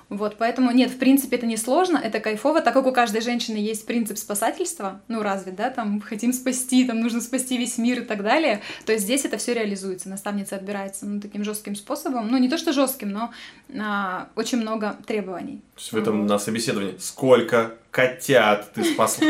Вот, 0.09 0.37
поэтому 0.39 0.71
нет, 0.71 0.89
в 0.89 0.97
принципе, 0.97 1.37
это 1.37 1.45
не 1.45 1.55
сложно, 1.55 1.97
это 1.97 2.19
кайфово, 2.19 2.61
так 2.61 2.73
как 2.73 2.87
у 2.87 2.91
каждой 2.91 3.21
женщины 3.21 3.57
есть 3.57 3.85
принцип 3.85 4.17
спасательства, 4.17 5.01
ну, 5.07 5.21
разве, 5.21 5.51
да, 5.51 5.69
там, 5.69 6.01
хотим 6.01 6.33
спасти, 6.33 6.85
там, 6.85 6.99
нужно 6.99 7.21
спасти 7.21 7.57
весь 7.57 7.77
мир 7.77 7.99
и 7.99 8.05
так 8.05 8.23
далее, 8.23 8.61
то 8.85 8.91
есть 8.91 9.05
здесь 9.05 9.25
это 9.25 9.37
все 9.37 9.53
реализуется, 9.53 10.09
наставница 10.09 10.55
отбирается, 10.55 11.05
ну, 11.05 11.21
таким 11.21 11.43
жестким 11.43 11.75
способом, 11.75 12.27
ну, 12.29 12.39
не 12.39 12.49
то, 12.49 12.57
что 12.57 12.73
жестким, 12.73 13.11
но 13.11 13.31
а, 13.79 14.29
очень 14.35 14.59
много 14.59 14.97
требований. 15.05 15.61
То 15.75 15.81
есть 15.81 15.91
в 15.91 15.97
этом 15.97 16.25
на 16.25 16.39
собеседовании 16.39 16.95
сколько 16.99 17.75
котят 17.91 18.73
ты 18.73 18.83
спасла? 18.83 19.27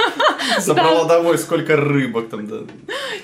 Забрала 0.60 1.04
домой, 1.04 1.36
сколько 1.36 1.76
рыбок 1.76 2.30
там, 2.30 2.46
да. 2.46 2.60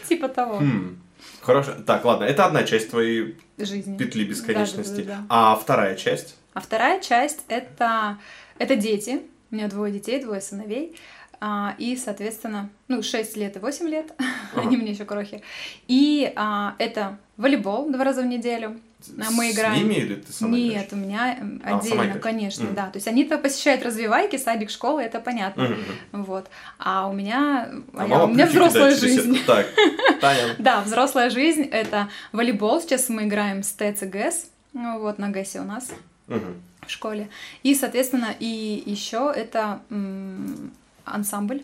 Типа 0.08 0.28
того, 0.28 0.58
Хм. 0.58 0.98
Хорошо. 1.40 1.72
Так, 1.86 2.04
ладно, 2.04 2.24
это 2.24 2.44
одна 2.44 2.64
часть 2.64 2.90
твоей 2.90 3.38
жизни. 3.56 3.96
петли 3.96 4.24
бесконечности. 4.24 5.08
А 5.30 5.56
вторая 5.56 5.96
часть? 5.96 6.36
А 6.58 6.60
вторая 6.60 7.00
часть 7.00 7.44
это, 7.46 8.18
это 8.58 8.74
дети. 8.74 9.22
У 9.52 9.54
меня 9.54 9.68
двое 9.68 9.92
детей, 9.92 10.20
двое 10.20 10.40
сыновей. 10.40 10.96
А, 11.40 11.76
и, 11.78 11.94
соответственно, 11.96 12.68
ну, 12.88 13.00
6 13.00 13.36
лет 13.36 13.54
и 13.54 13.60
8 13.60 13.86
лет, 13.86 14.12
они 14.56 14.76
мне 14.76 14.90
еще 14.90 15.04
крохи. 15.04 15.40
И 15.86 16.32
а, 16.34 16.74
это 16.80 17.16
волейбол 17.36 17.90
два 17.92 18.02
раза 18.02 18.22
в 18.22 18.26
неделю. 18.26 18.80
А 19.24 19.30
мы 19.30 19.52
играем. 19.52 19.76
С 19.76 19.78
ними 19.82 19.94
или 19.94 20.14
ты 20.16 20.32
сама 20.32 20.56
Нет, 20.56 20.72
играешь? 20.72 20.92
у 20.94 20.96
меня 20.96 21.36
м, 21.38 21.62
А, 21.64 21.78
отдельно, 21.78 22.02
играешь? 22.02 22.22
конечно, 22.22 22.64
Мгм. 22.64 22.74
да. 22.74 22.86
То 22.90 22.96
есть 22.96 23.06
они-то 23.06 23.38
посещают 23.38 23.84
развивайки, 23.84 24.34
садик, 24.34 24.70
школа, 24.70 24.98
это 24.98 25.20
понятно. 25.20 25.62
Мгм. 26.10 26.24
Вот. 26.24 26.50
А 26.80 27.06
у 27.06 27.12
меня, 27.12 27.70
А 27.94 28.02
я- 28.02 28.08
мама 28.08 28.24
у 28.24 28.26
меня 28.34 28.46
взрослая 28.46 28.96
жизнь. 28.96 29.38
Так, 29.46 29.64
Таня. 30.20 30.56
Да, 30.58 30.80
взрослая 30.80 31.30
жизнь 31.30 31.62
это 31.70 32.08
волейбол. 32.32 32.80
Сейчас 32.80 33.08
мы 33.08 33.26
играем 33.28 33.62
с 33.62 33.76
ГЭС. 33.76 34.50
Ну, 34.72 34.98
вот 34.98 35.18
на 35.18 35.30
ГЭСе 35.30 35.60
у 35.60 35.64
нас 35.64 35.90
Мгм. 36.28 36.62
в 36.86 36.90
школе. 36.90 37.28
И, 37.62 37.74
соответственно, 37.74 38.34
и 38.38 38.82
еще 38.86 39.32
это 39.34 39.80
м, 39.90 40.70
ансамбль. 41.04 41.62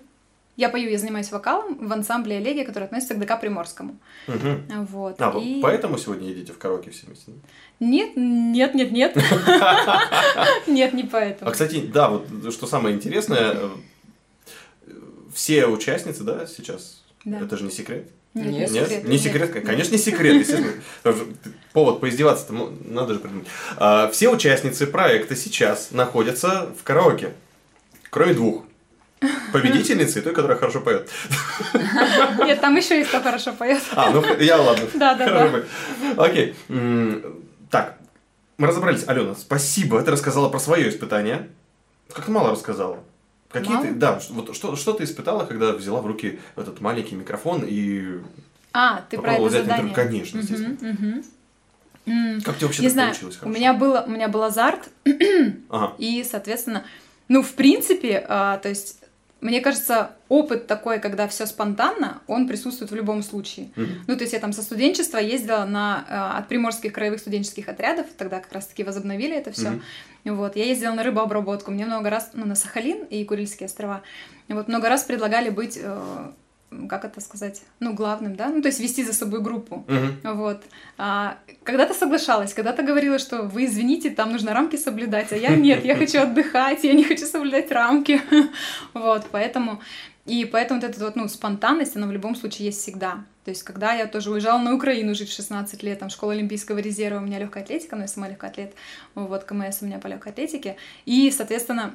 Я 0.56 0.68
пою, 0.68 0.88
я 0.88 0.98
занимаюсь 0.98 1.32
вокалом 1.32 1.88
в 1.88 1.92
ансамбле 1.92 2.36
Олеги, 2.36 2.62
который 2.62 2.84
относится 2.84 3.14
к 3.14 3.18
ДК 3.18 3.40
Приморскому. 3.40 3.96
Мгм. 4.28 4.86
Вот. 4.86 5.20
А, 5.20 5.36
и... 5.38 5.60
поэтому 5.60 5.98
сегодня 5.98 6.28
едете 6.28 6.52
в 6.52 6.58
караоке 6.58 6.90
все 6.90 7.06
вместе? 7.06 7.32
Нет, 7.80 8.12
нет, 8.16 8.74
нет, 8.74 8.92
нет. 8.92 9.16
Нет, 10.68 10.94
не 10.94 11.02
поэтому. 11.02 11.50
А, 11.50 11.52
кстати, 11.52 11.80
да, 11.86 12.08
вот 12.08 12.52
что 12.52 12.66
самое 12.68 12.94
интересное, 12.94 13.54
э, 13.56 13.70
все 15.34 15.66
участницы, 15.66 16.22
да, 16.22 16.46
сейчас, 16.46 17.02
это 17.24 17.56
же 17.56 17.64
не 17.64 17.70
секрет? 17.70 18.08
Нет, 18.34 18.70
Нет, 18.70 18.70
не 18.70 18.80
секрет. 18.80 19.04
Не 19.04 19.10
нет. 19.12 19.20
секрет? 19.22 19.64
Конечно, 19.64 19.92
не 19.92 19.98
секрет, 19.98 20.34
естественно. 20.34 20.72
Повод 21.72 22.00
поиздеваться-то 22.00 22.52
надо 22.84 23.14
же 23.14 23.20
придумать. 23.20 23.46
А, 23.76 24.10
Все 24.10 24.28
участницы 24.28 24.86
проекта 24.88 25.36
сейчас 25.36 25.92
находятся 25.92 26.68
в 26.78 26.82
караоке. 26.82 27.32
Кроме 28.10 28.34
двух. 28.34 28.64
Победительницы 29.52 30.18
и 30.18 30.22
той, 30.22 30.34
которая 30.34 30.58
хорошо 30.58 30.80
поет. 30.80 31.08
Нет, 32.44 32.60
там 32.60 32.76
еще 32.76 32.98
есть 32.98 33.08
кто 33.08 33.20
хорошо 33.22 33.52
поет. 33.52 33.80
А, 33.94 34.10
ну 34.10 34.22
я 34.38 34.60
ладно. 34.60 34.86
Да, 34.94 35.14
да, 35.14 35.24
Хорошо 35.26 35.44
да. 35.44 35.50
поет. 35.52 36.18
Окей. 36.18 36.54
Так, 37.70 37.98
мы 38.58 38.66
разобрались. 38.66 39.04
Алена, 39.06 39.34
спасибо. 39.34 40.02
Ты 40.02 40.10
рассказала 40.10 40.48
про 40.48 40.58
свое 40.58 40.88
испытание. 40.88 41.48
Как-то 42.12 42.30
мало 42.30 42.50
рассказала. 42.50 42.98
Какие 43.54 43.74
Мало? 43.74 43.86
ты, 43.86 43.94
да, 43.94 44.20
вот 44.30 44.56
что, 44.56 44.74
что 44.74 44.94
ты 44.94 45.04
испытала, 45.04 45.46
когда 45.46 45.70
взяла 45.74 46.00
в 46.00 46.06
руки 46.06 46.40
этот 46.56 46.80
маленький 46.80 47.14
микрофон 47.14 47.62
и 47.64 48.18
А, 48.72 49.04
ты 49.08 49.16
про 49.16 49.34
это 49.34 49.42
взять 49.42 49.62
задание. 49.62 49.90
интервью? 49.90 49.94
Конечно, 49.94 50.38
Мгм, 50.38 50.42
естественно. 50.72 51.22
М, 52.06 52.40
Как 52.40 52.56
тебе 52.56 52.66
вообще 52.66 52.82
Не 52.82 52.88
так 52.88 52.92
знаю, 52.94 53.08
получилось? 53.10 53.36
у 53.36 53.38
хорошо? 53.38 53.56
меня, 53.56 53.72
было, 53.74 54.04
у 54.04 54.10
меня 54.10 54.26
был 54.28 54.42
азарт, 54.42 54.88
Ага. 55.70 55.92
и, 55.98 56.26
соответственно, 56.28 56.82
ну, 57.28 57.44
в 57.44 57.52
принципе, 57.52 58.26
а, 58.28 58.58
то 58.58 58.68
есть, 58.68 59.03
мне 59.44 59.60
кажется, 59.60 60.12
опыт 60.30 60.66
такой, 60.66 61.00
когда 61.00 61.28
все 61.28 61.44
спонтанно, 61.44 62.22
он 62.26 62.48
присутствует 62.48 62.90
в 62.90 62.94
любом 62.94 63.22
случае. 63.22 63.68
Мгм. 63.76 64.04
Ну, 64.06 64.16
то 64.16 64.22
есть 64.22 64.32
я 64.32 64.40
там 64.40 64.54
со 64.54 64.62
студенчества 64.62 65.18
ездила 65.18 65.66
на, 65.66 66.06
а, 66.08 66.38
от 66.38 66.48
приморских 66.48 66.94
краевых 66.94 67.20
студенческих 67.20 67.68
отрядов, 67.68 68.06
тогда 68.16 68.40
как 68.40 68.50
раз-таки 68.52 68.84
возобновили 68.84 69.36
это 69.36 69.52
все. 69.52 69.70
Мгм. 69.70 70.36
Вот, 70.36 70.56
я 70.56 70.64
ездила 70.64 70.94
на 70.94 71.02
рыбообработку, 71.02 71.70
мне 71.70 71.84
много 71.84 72.08
раз, 72.08 72.30
ну, 72.32 72.46
на 72.46 72.54
Сахалин 72.54 73.04
и 73.04 73.22
Курильские 73.24 73.66
острова, 73.66 74.00
вот, 74.48 74.66
много 74.68 74.88
раз 74.88 75.04
предлагали 75.04 75.50
быть, 75.50 75.78
э, 75.78 76.32
как 76.88 77.04
это 77.04 77.20
сказать, 77.20 77.62
ну, 77.80 77.94
главным, 77.94 78.36
да, 78.36 78.48
ну, 78.48 78.62
то 78.62 78.68
есть 78.68 78.80
вести 78.80 79.04
за 79.04 79.12
собой 79.12 79.40
группу. 79.40 79.84
Мгм. 79.88 80.36
Вот. 80.36 80.62
А, 80.98 81.38
когда-то 81.62 81.94
соглашалась, 81.94 82.54
когда-то 82.54 82.82
говорила, 82.82 83.18
что 83.18 83.42
вы 83.42 83.66
извините, 83.66 84.10
там 84.10 84.32
нужно 84.32 84.52
рамки 84.52 84.76
соблюдать, 84.76 85.32
а 85.32 85.36
я 85.36 85.56
нет, 85.56 85.84
я 85.84 85.96
хочу 85.96 86.20
отдыхать, 86.20 86.84
я 86.84 86.94
не 86.94 87.04
хочу 87.04 87.26
соблюдать 87.26 87.70
рамки. 87.70 88.20
Вот, 88.94 89.26
поэтому... 89.30 89.80
И 90.26 90.46
поэтому 90.46 90.80
вот 90.80 90.88
эта 90.88 91.04
вот, 91.04 91.16
ну, 91.16 91.28
спонтанность, 91.28 91.96
она 91.96 92.06
в 92.06 92.12
любом 92.12 92.34
случае 92.34 92.66
есть 92.66 92.80
всегда. 92.80 93.24
То 93.44 93.50
есть, 93.50 93.62
когда 93.62 93.92
я 93.92 94.06
тоже 94.06 94.30
уезжала 94.30 94.58
на 94.58 94.74
Украину 94.74 95.14
жить 95.14 95.28
в 95.28 95.34
16 95.34 95.82
лет, 95.82 95.98
там, 95.98 96.08
школа 96.08 96.32
Олимпийского 96.32 96.78
резерва, 96.78 97.18
у 97.18 97.20
меня 97.20 97.38
легкая 97.38 97.62
атлетика, 97.62 97.94
но 97.94 98.02
я 98.02 98.08
сама 98.08 98.28
легкий 98.28 98.46
атлет, 98.46 98.74
вот, 99.14 99.44
КМС 99.44 99.82
у 99.82 99.86
меня 99.86 99.98
по 99.98 100.06
легкой 100.06 100.32
атлетике, 100.32 100.76
и, 101.04 101.30
соответственно, 101.30 101.94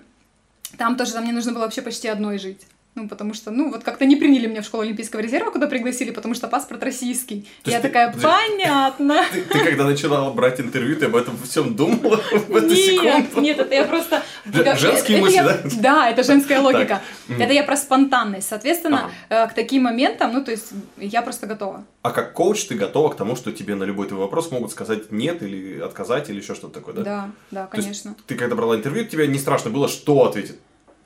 там 0.78 0.96
тоже, 0.96 1.14
там 1.14 1.24
мне 1.24 1.34
нужно 1.34 1.54
было 1.54 1.64
вообще 1.64 1.82
почти 1.82 2.08
одной 2.08 2.38
жить. 2.38 2.68
Ну, 3.00 3.08
потому 3.08 3.34
что, 3.34 3.50
ну, 3.50 3.72
вот 3.72 3.84
как-то 3.86 4.04
не 4.06 4.18
приняли 4.18 4.46
меня 4.48 4.62
в 4.62 4.66
школу 4.66 4.84
Олимпийского 4.84 5.22
резерва, 5.22 5.52
куда 5.52 5.68
пригласили, 5.68 6.12
потому 6.12 6.34
что 6.34 6.50
паспорт 6.50 6.84
российский. 6.84 7.48
То 7.64 7.72
я 7.72 7.80
ты- 7.80 7.88
такая, 7.88 8.14
понятно. 8.22 9.24
Ты, 9.32 9.42
ты 9.44 9.60
когда 9.64 9.86
начинала 9.86 10.32
брать 10.34 10.60
интервью, 10.60 10.98
ты 10.98 11.06
об 11.06 11.16
этом 11.16 11.38
всем 11.44 11.76
думала 11.76 12.18
в 12.32 12.56
эту 12.56 12.68
Нет, 12.68 12.78
секунду? 12.78 13.42
нет, 13.42 13.58
это 13.60 13.74
я 13.74 13.86
просто... 13.86 14.22
Ж- 14.46 14.78
женские 14.78 15.18
это 15.20 15.26
мысли, 15.26 15.36
я- 15.36 15.44
да? 15.44 15.60
Да, 15.80 16.10
это 16.10 16.24
женская 16.24 16.60
логика. 16.60 17.02
Так. 17.30 17.40
Это 17.40 17.54
я 17.54 17.64
про 17.64 17.78
спонтанность. 17.78 18.50
Соответственно, 18.50 19.12
э, 19.30 19.48
к 19.48 19.54
таким 19.54 19.84
моментам, 19.84 20.34
ну, 20.34 20.44
то 20.44 20.52
есть, 20.52 20.72
я 20.98 21.22
просто 21.22 21.48
готова. 21.48 21.86
А 22.02 22.12
как 22.12 22.34
коуч 22.34 22.66
ты 22.66 22.76
готова 22.76 23.10
к 23.10 23.16
тому, 23.16 23.38
что 23.38 23.54
тебе 23.54 23.76
на 23.76 23.86
любой 23.86 24.08
твой 24.08 24.20
вопрос 24.20 24.52
могут 24.52 24.72
сказать 24.72 25.10
нет 25.12 25.42
или 25.42 25.80
отказать 25.80 26.30
или 26.30 26.40
еще 26.42 26.54
что-то 26.54 26.74
такое, 26.74 26.96
да? 26.96 27.04
Да, 27.04 27.30
да, 27.52 27.68
конечно. 27.68 28.16
Ты 28.28 28.36
когда 28.36 28.56
брала 28.56 28.76
интервью, 28.76 29.06
тебе 29.06 29.28
не 29.28 29.40
страшно 29.40 29.70
было, 29.70 29.88
что 29.88 30.26
ответит 30.26 30.60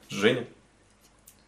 Женя? 0.09 0.45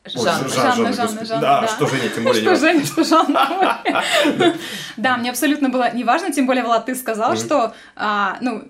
Жанна. 0.06 0.48
Жанна, 0.50 0.94
Жанна. 0.94 1.26
Жанна, 1.26 1.42
Да, 1.42 1.68
что 1.68 1.88
Женя, 1.88 2.10
тем 2.10 2.24
более. 2.24 2.42
Что 2.42 2.56
Женя, 2.56 2.86
что 2.86 3.04
Жанна. 3.04 3.82
Да, 4.98 5.18
мне 5.18 5.30
абсолютно 5.30 5.70
было 5.70 5.94
не 5.94 6.04
важно, 6.04 6.32
тем 6.32 6.46
более, 6.46 6.64
Влад, 6.64 6.86
ты 6.86 6.96
сказал, 6.96 7.36
что, 7.36 7.74
а, 7.96 8.38
ну, 8.42 8.64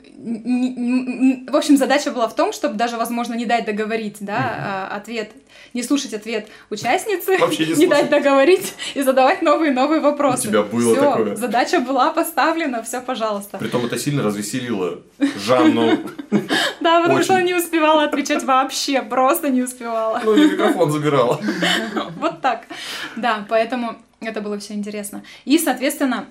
в 1.48 1.56
общем, 1.56 1.78
задача 1.78 2.12
была 2.12 2.28
в 2.28 2.36
том, 2.36 2.52
чтобы 2.52 2.76
даже, 2.76 2.98
возможно, 2.98 3.36
не 3.36 3.46
дать 3.46 3.66
договорить, 3.66 4.18
да, 4.22 4.90
а, 4.92 4.96
ответ, 4.96 5.32
не 5.74 5.84
слушать 5.84 6.14
ответ 6.14 6.48
участницы, 6.70 7.38
не 7.78 7.88
дать 7.88 8.10
договорить 8.10 8.74
и 8.96 9.02
задавать 9.02 9.42
новые-новые 9.42 10.02
вопросы. 10.02 10.48
У 10.48 10.52
тебя 10.52 10.64
было 10.64 10.96
такое? 10.96 11.36
задача 11.36 11.80
была 11.80 12.12
поставлена, 12.12 12.82
все, 12.82 13.02
пожалуйста. 13.02 13.58
Притом 13.58 13.86
это 13.86 14.00
сильно 14.00 14.24
развеселило 14.24 15.02
Жанну. 15.46 16.00
Да, 16.82 17.02
потому 17.02 17.24
что 17.24 17.34
она 17.34 17.42
не 17.42 17.56
успевала 17.56 18.04
отвечать 18.04 18.44
вообще, 18.44 19.02
просто 19.02 19.50
не 19.50 19.64
успевала. 19.64 20.22
Ну, 20.24 20.36
и 20.36 20.52
микрофон 20.52 20.92
забирала. 21.34 22.12
Вот 22.18 22.42
так. 22.42 22.68
Да, 23.16 23.46
поэтому 23.50 23.96
это 24.22 24.42
было 24.42 24.58
все 24.60 24.74
интересно. 24.74 25.24
И, 25.46 25.58
соответственно, 25.58 26.26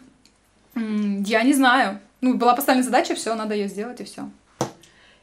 я 0.75 1.43
не 1.43 1.53
знаю. 1.53 2.01
Ну, 2.21 2.35
была 2.35 2.55
поставлена 2.55 2.85
задача, 2.85 3.15
все, 3.15 3.35
надо 3.35 3.55
ее 3.55 3.69
сделать, 3.69 4.01
и 4.01 4.05
все. 4.05 4.29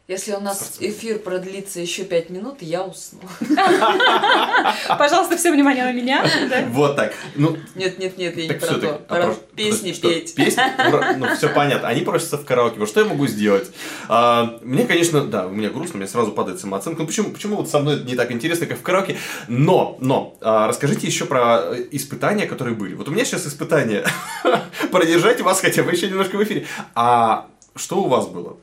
Если 0.08 0.34
у 0.34 0.40
нас 0.40 0.78
эфир 0.80 1.20
продлится 1.20 1.80
еще 1.80 2.04
пять 2.04 2.30
минут, 2.30 2.58
я 2.62 2.84
усну. 2.84 3.20
Пожалуйста, 4.98 5.38
все 5.38 5.52
внимание 5.54 5.86
на 5.86 5.94
меня. 5.94 6.26
Вот 6.70 6.96
так. 6.96 7.14
Ну, 7.36 7.56
Нет, 7.76 8.00
нет, 8.00 8.18
нет, 8.18 8.36
я 8.36 8.48
не 8.48 8.54
про 8.54 8.68
то. 8.68 9.02
Пора 9.08 9.36
песни 9.56 9.94
петь. 9.94 10.36
Песни? 10.36 10.62
Ну, 11.18 11.36
все 11.36 11.50
понятно. 11.50 11.88
Они 11.88 12.02
просятся 12.02 12.38
в 12.38 12.46
караоке. 12.46 12.80
Вот 12.80 12.90
что 12.90 13.02
я 13.02 13.06
могу 13.06 13.28
сделать? 13.28 13.72
А, 14.10 14.60
мне, 14.64 14.86
конечно, 14.86 15.24
да, 15.24 15.46
у 15.46 15.52
меня 15.52 15.70
грустно, 15.70 15.98
мне 15.98 16.08
сразу 16.08 16.32
падает 16.32 16.60
самооценка. 16.60 17.02
Ну, 17.02 17.08
почему, 17.08 17.30
почему 17.30 17.56
вот 17.58 17.70
со 17.70 17.80
мной 17.80 18.04
не 18.04 18.16
так 18.16 18.32
интересно, 18.32 18.66
как 18.66 18.80
в 18.80 18.82
караоке? 18.82 19.18
Но, 19.48 19.98
но, 20.02 20.36
а, 20.42 20.68
расскажите 20.68 21.06
еще 21.08 21.26
про 21.26 21.62
э, 21.76 21.86
испытания, 21.92 22.48
которые 22.48 22.76
были. 22.76 22.96
Вот 22.96 23.08
у 23.08 23.12
меня 23.12 23.24
сейчас 23.24 23.46
испытания. 23.46 24.04
Продержать 24.92 25.42
вас 25.42 25.62
хотя 25.62 25.84
бы 25.84 25.92
еще 25.92 26.10
немножко 26.10 26.38
в 26.38 26.44
эфире. 26.44 26.66
А 26.96 27.48
что 27.76 28.02
у 28.02 28.08
вас 28.08 28.28
было? 28.28 28.58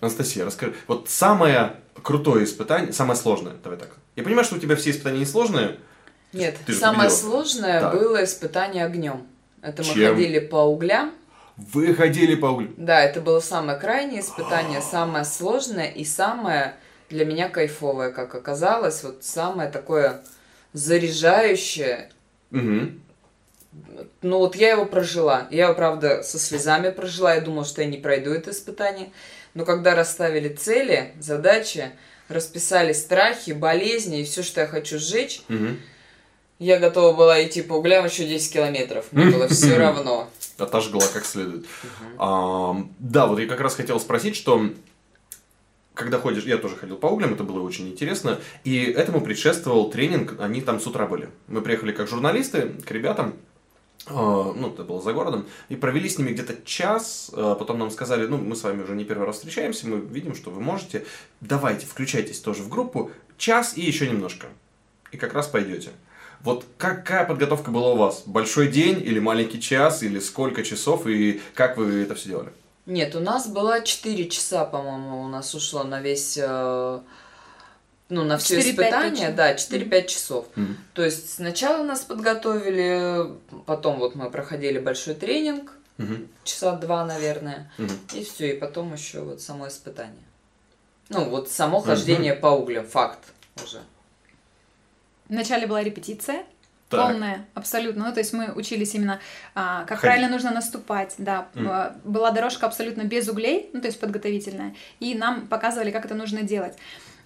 Анастасия, 0.00 0.44
расскажи. 0.44 0.74
Вот 0.86 1.08
самое 1.08 1.76
крутое 2.02 2.44
испытание, 2.44 2.92
самое 2.92 3.18
сложное, 3.18 3.54
давай 3.62 3.78
так. 3.78 3.90
Я 4.16 4.22
понимаю, 4.22 4.44
что 4.44 4.56
у 4.56 4.58
тебя 4.58 4.76
все 4.76 4.90
испытания 4.90 5.20
несложные. 5.20 5.78
Нет, 6.32 6.56
Ты 6.66 6.74
самое 6.74 7.08
победила. 7.08 7.30
сложное 7.30 7.80
Так. 7.80 7.94
было 7.94 8.24
испытание 8.24 8.84
огнем. 8.84 9.26
Это 9.62 9.82
мы 9.82 9.94
Чем? 9.94 10.14
ходили 10.14 10.38
по 10.38 10.56
углям. 10.66 11.12
Вы 11.56 11.94
ходили 11.94 12.34
по 12.36 12.46
углю. 12.46 12.72
Да, 12.76 13.00
это 13.02 13.20
было 13.20 13.40
самое 13.40 13.78
крайнее 13.78 14.20
испытание, 14.20 14.80
самое 14.90 15.24
сложное 15.24 15.88
и 15.90 16.04
самое 16.04 16.74
для 17.10 17.24
меня 17.24 17.48
кайфовое, 17.48 18.10
как 18.12 18.34
оказалось. 18.34 19.02
Вот 19.02 19.24
самое 19.24 19.70
такое 19.70 20.22
заряжающее. 20.74 22.10
Мгм. 22.50 23.00
Ну 24.22 24.38
вот 24.38 24.56
я 24.56 24.70
его 24.72 24.84
прожила. 24.84 25.46
Я 25.50 25.64
его, 25.66 25.74
правда, 25.74 26.22
со 26.22 26.38
слезами 26.38 26.90
прожила. 26.90 27.34
Я 27.34 27.40
думала, 27.40 27.64
что 27.64 27.82
я 27.82 27.88
не 27.88 27.98
пройду 27.98 28.32
это 28.32 28.50
испытание. 28.50 29.10
Но 29.58 29.64
когда 29.64 29.96
расставили 29.96 30.50
цели, 30.50 31.14
задачи, 31.18 31.90
расписали 32.28 32.92
страхи, 32.92 33.50
болезни 33.50 34.20
и 34.20 34.24
все, 34.24 34.44
что 34.44 34.60
я 34.60 34.68
хочу 34.68 35.00
сжечь, 35.00 35.42
Мгм. 35.48 35.80
я 36.60 36.78
готова 36.78 37.12
была 37.16 37.44
идти 37.44 37.62
по 37.62 37.72
углям 37.72 38.04
еще 38.04 38.24
10 38.24 38.52
километров. 38.52 39.06
Мне 39.10 39.32
было 39.32 39.48
все 39.48 39.76
равно. 39.76 40.30
Отожгла 40.58 41.02
как 41.12 41.24
следует. 41.26 41.66
Да, 42.16 43.26
вот 43.26 43.40
я 43.40 43.48
как 43.48 43.58
раз 43.58 43.74
хотел 43.74 43.98
спросить, 43.98 44.36
что 44.36 44.70
когда 45.92 46.20
ходишь, 46.20 46.44
я 46.44 46.58
тоже 46.58 46.76
ходил 46.76 46.94
по 46.96 47.06
углям, 47.08 47.34
это 47.34 47.42
было 47.42 47.60
очень 47.60 47.88
интересно, 47.88 48.38
и 48.62 48.84
этому 48.84 49.20
предшествовал 49.20 49.90
тренинг, 49.90 50.36
они 50.38 50.60
там 50.60 50.78
с 50.78 50.86
утра 50.86 51.06
были. 51.08 51.30
Мы 51.48 51.62
приехали 51.62 51.90
как 51.90 52.06
журналисты 52.06 52.74
к 52.86 52.90
ребятам, 52.92 53.34
ну, 54.14 54.68
это 54.68 54.84
было 54.84 55.00
за 55.00 55.12
городом, 55.12 55.46
и 55.68 55.76
провели 55.76 56.08
с 56.08 56.18
ними 56.18 56.32
где-то 56.32 56.56
час, 56.64 57.30
э, 57.32 57.56
потом 57.58 57.78
нам 57.78 57.90
сказали, 57.90 58.26
ну, 58.26 58.38
мы 58.38 58.56
с 58.56 58.62
вами 58.62 58.82
уже 58.82 58.94
не 58.94 59.04
первый 59.04 59.26
раз 59.26 59.36
встречаемся, 59.36 59.88
мы 59.88 59.98
видим, 59.98 60.34
что 60.34 60.50
вы 60.50 60.60
можете, 60.60 61.04
давайте, 61.40 61.86
включайтесь 61.86 62.40
тоже 62.40 62.62
в 62.62 62.68
группу, 62.68 63.10
час 63.36 63.76
и 63.76 63.82
еще 63.82 64.08
немножко, 64.08 64.48
и 65.12 65.16
как 65.16 65.34
раз 65.34 65.46
пойдете. 65.46 65.90
Вот 66.40 66.64
какая 66.76 67.24
подготовка 67.24 67.70
была 67.70 67.92
у 67.92 67.96
вас? 67.96 68.22
Большой 68.24 68.68
день 68.68 69.02
или 69.02 69.18
маленький 69.18 69.60
час, 69.60 70.02
или 70.02 70.20
сколько 70.20 70.62
часов, 70.62 71.06
и 71.06 71.40
как 71.54 71.76
вы 71.76 72.02
это 72.02 72.14
все 72.14 72.28
делали? 72.28 72.50
Нет, 72.86 73.14
у 73.16 73.20
нас 73.20 73.48
было 73.48 73.82
4 73.82 74.28
часа, 74.28 74.64
по-моему, 74.64 75.22
у 75.22 75.28
нас 75.28 75.54
ушло 75.54 75.84
на 75.84 76.00
весь... 76.00 76.38
Ну, 78.10 78.24
на 78.24 78.38
все 78.38 78.58
4-5 78.58 78.70
испытания, 78.70 79.30
да, 79.30 79.54
4-5 79.54 80.06
часов. 80.06 80.46
Мгм. 80.56 80.76
То 80.94 81.04
есть 81.04 81.34
сначала 81.34 81.82
нас 81.84 82.00
подготовили, 82.00 83.32
потом 83.66 83.98
вот 83.98 84.14
мы 84.14 84.30
проходили 84.30 84.78
большой 84.78 85.14
тренинг, 85.14 85.72
Мгм. 85.98 86.28
часа 86.44 86.76
два, 86.76 87.04
наверное, 87.04 87.70
Мгм. 87.76 87.92
и 88.14 88.24
все, 88.24 88.54
и 88.54 88.58
потом 88.58 88.94
еще 88.94 89.20
вот 89.20 89.42
само 89.42 89.68
испытание. 89.68 90.24
Ну, 91.10 91.24
вот 91.28 91.50
само 91.50 91.80
хождение 91.80 92.34
по 92.34 92.48
углям, 92.48 92.86
факт 92.86 93.18
уже. 93.62 93.80
Вначале 95.28 95.66
была 95.66 95.82
репетиция, 95.82 96.44
Так. 96.88 97.00
полная, 97.10 97.46
абсолютно. 97.54 98.06
Ну, 98.06 98.12
то 98.14 98.20
есть 98.20 98.32
мы 98.32 98.52
учились 98.54 98.94
именно, 98.94 99.20
а, 99.54 99.80
как 99.80 99.88
Ходить. 99.98 100.00
правильно 100.02 100.28
нужно 100.30 100.50
наступать, 100.52 101.14
да. 101.18 101.48
А, 101.56 101.94
Была 102.04 102.30
дорожка 102.30 102.64
абсолютно 102.66 103.02
без 103.02 103.28
углей, 103.28 103.68
ну, 103.74 103.80
то 103.82 103.86
есть 103.88 104.00
подготовительная, 104.00 104.74
и 105.00 105.14
нам 105.14 105.46
показывали, 105.48 105.90
как 105.90 106.06
это 106.06 106.14
нужно 106.14 106.42
делать. 106.42 106.76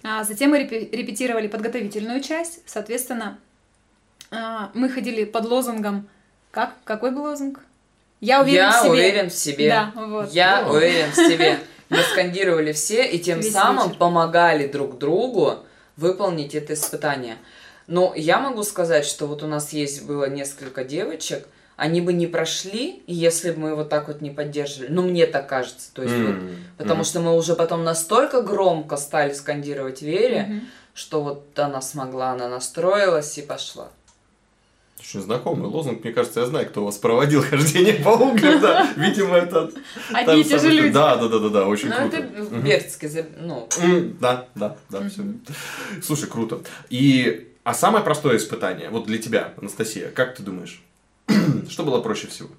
А 0.03 0.23
затем 0.23 0.49
мы 0.51 0.59
репе- 0.59 0.89
репетировали 0.91 1.47
подготовительную 1.47 2.21
часть, 2.21 2.59
соответственно, 2.65 3.39
а, 4.31 4.69
мы 4.73 4.89
ходили 4.89 5.23
под 5.23 5.45
лозунгом, 5.45 6.07
как, 6.51 6.73
какой 6.83 7.11
был 7.11 7.23
лозунг? 7.23 7.59
Я 8.19 8.41
уверен 8.41 8.57
Я 8.57 8.71
в 8.71 8.81
себе. 8.83 8.91
уверен 8.91 9.29
в 9.29 9.33
себе. 9.33 9.69
Да, 9.69 9.91
вот. 9.95 10.31
Я 10.33 10.63
Да. 10.63 10.71
уверен 10.71 11.11
в 11.11 11.15
себе. 11.15 11.59
Мы 11.89 11.97
скандировали 11.99 12.71
все 12.73 13.05
и 13.09 13.19
тем 13.19 13.39
Весь 13.39 13.51
самым 13.53 13.87
вечер. 13.89 13.97
помогали 13.99 14.67
друг 14.67 14.97
другу 14.97 15.59
выполнить 15.97 16.55
это 16.55 16.73
испытание. 16.73 17.37
Но 17.87 18.13
я 18.15 18.39
могу 18.39 18.63
сказать, 18.63 19.05
что 19.05 19.27
вот 19.27 19.43
у 19.43 19.47
нас 19.47 19.73
есть 19.73 20.05
было 20.05 20.29
несколько 20.29 20.83
девочек, 20.83 21.47
они 21.75 22.01
бы 22.01 22.13
не 22.13 22.27
прошли, 22.27 23.03
если 23.07 23.51
бы 23.51 23.59
мы 23.59 23.75
вот 23.75 23.89
так 23.89 24.07
вот 24.07 24.21
не 24.21 24.29
поддерживали. 24.29 24.89
Ну, 24.91 25.01
мне 25.03 25.25
так 25.25 25.47
кажется. 25.49 25.93
То 25.93 26.03
есть 26.03 26.15
вот, 26.15 26.29
М, 26.35 26.57
потому 26.77 26.97
мгм. 26.99 27.05
что 27.05 27.19
мы 27.19 27.35
уже 27.35 27.55
потом 27.55 27.83
настолько 27.83 28.41
громко 28.41 28.97
стали 28.97 29.33
скандировать 29.33 30.01
Вере, 30.01 30.45
Мгм. 30.49 30.61
что 30.93 31.23
вот 31.23 31.59
она 31.59 31.81
смогла, 31.81 32.31
она 32.31 32.47
настроилась 32.49 33.37
и 33.37 33.41
пошла. 33.41 33.89
Очень 34.99 35.21
знакомый 35.21 35.67
лозунг, 35.67 36.03
мне 36.05 36.13
кажется, 36.13 36.39
я 36.41 36.45
знаю, 36.45 36.65
кто 36.69 36.81
у 36.83 36.85
вас 36.85 36.97
проводил 36.97 37.41
хождение 37.49 37.95
по 37.95 38.09
углям, 38.09 38.61
да. 38.61 38.89
Видимо, 38.95 39.35
это... 39.35 39.69
Одни 40.13 40.41
и 40.41 40.43
те 40.45 40.57
же 40.59 40.69
люди. 40.69 40.93
Да, 40.93 41.17
да, 41.17 41.27
да, 41.27 41.39
да, 41.39 41.49
да, 41.49 41.67
очень 41.67 41.89
Ну, 41.89 41.95
круто. 41.95 42.17
это 42.17 42.43
в 42.43 42.53
Мгм. 42.53 42.63
Бердске, 42.63 43.09
за- 43.09 43.25
ну, 43.37 43.67
Да, 44.21 44.47
да, 44.55 44.77
да, 44.89 45.09
все. 45.09 45.23
Слушай, 46.01 46.29
круто. 46.29 46.61
И, 46.89 47.51
а 47.65 47.73
самое 47.73 48.03
простое 48.03 48.37
испытание, 48.37 48.89
вот 48.91 49.05
для 49.05 49.17
тебя, 49.17 49.53
Анастасия, 49.59 50.09
как 50.09 50.35
ты 50.35 50.43
думаешь, 50.43 50.81
что 51.69 51.83
было 51.83 52.01
проще 52.01 52.27
всего? 52.27 52.49